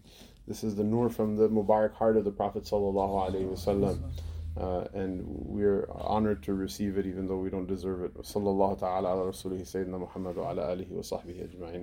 [0.48, 4.00] this is the nur from the mubarak heart of the Prophet sallallahu alaihi wasallam
[4.60, 8.14] uh, and we're honored to receive it even though we don't deserve it.
[8.16, 8.80] Sallallahu
[11.36, 11.78] ajma'in.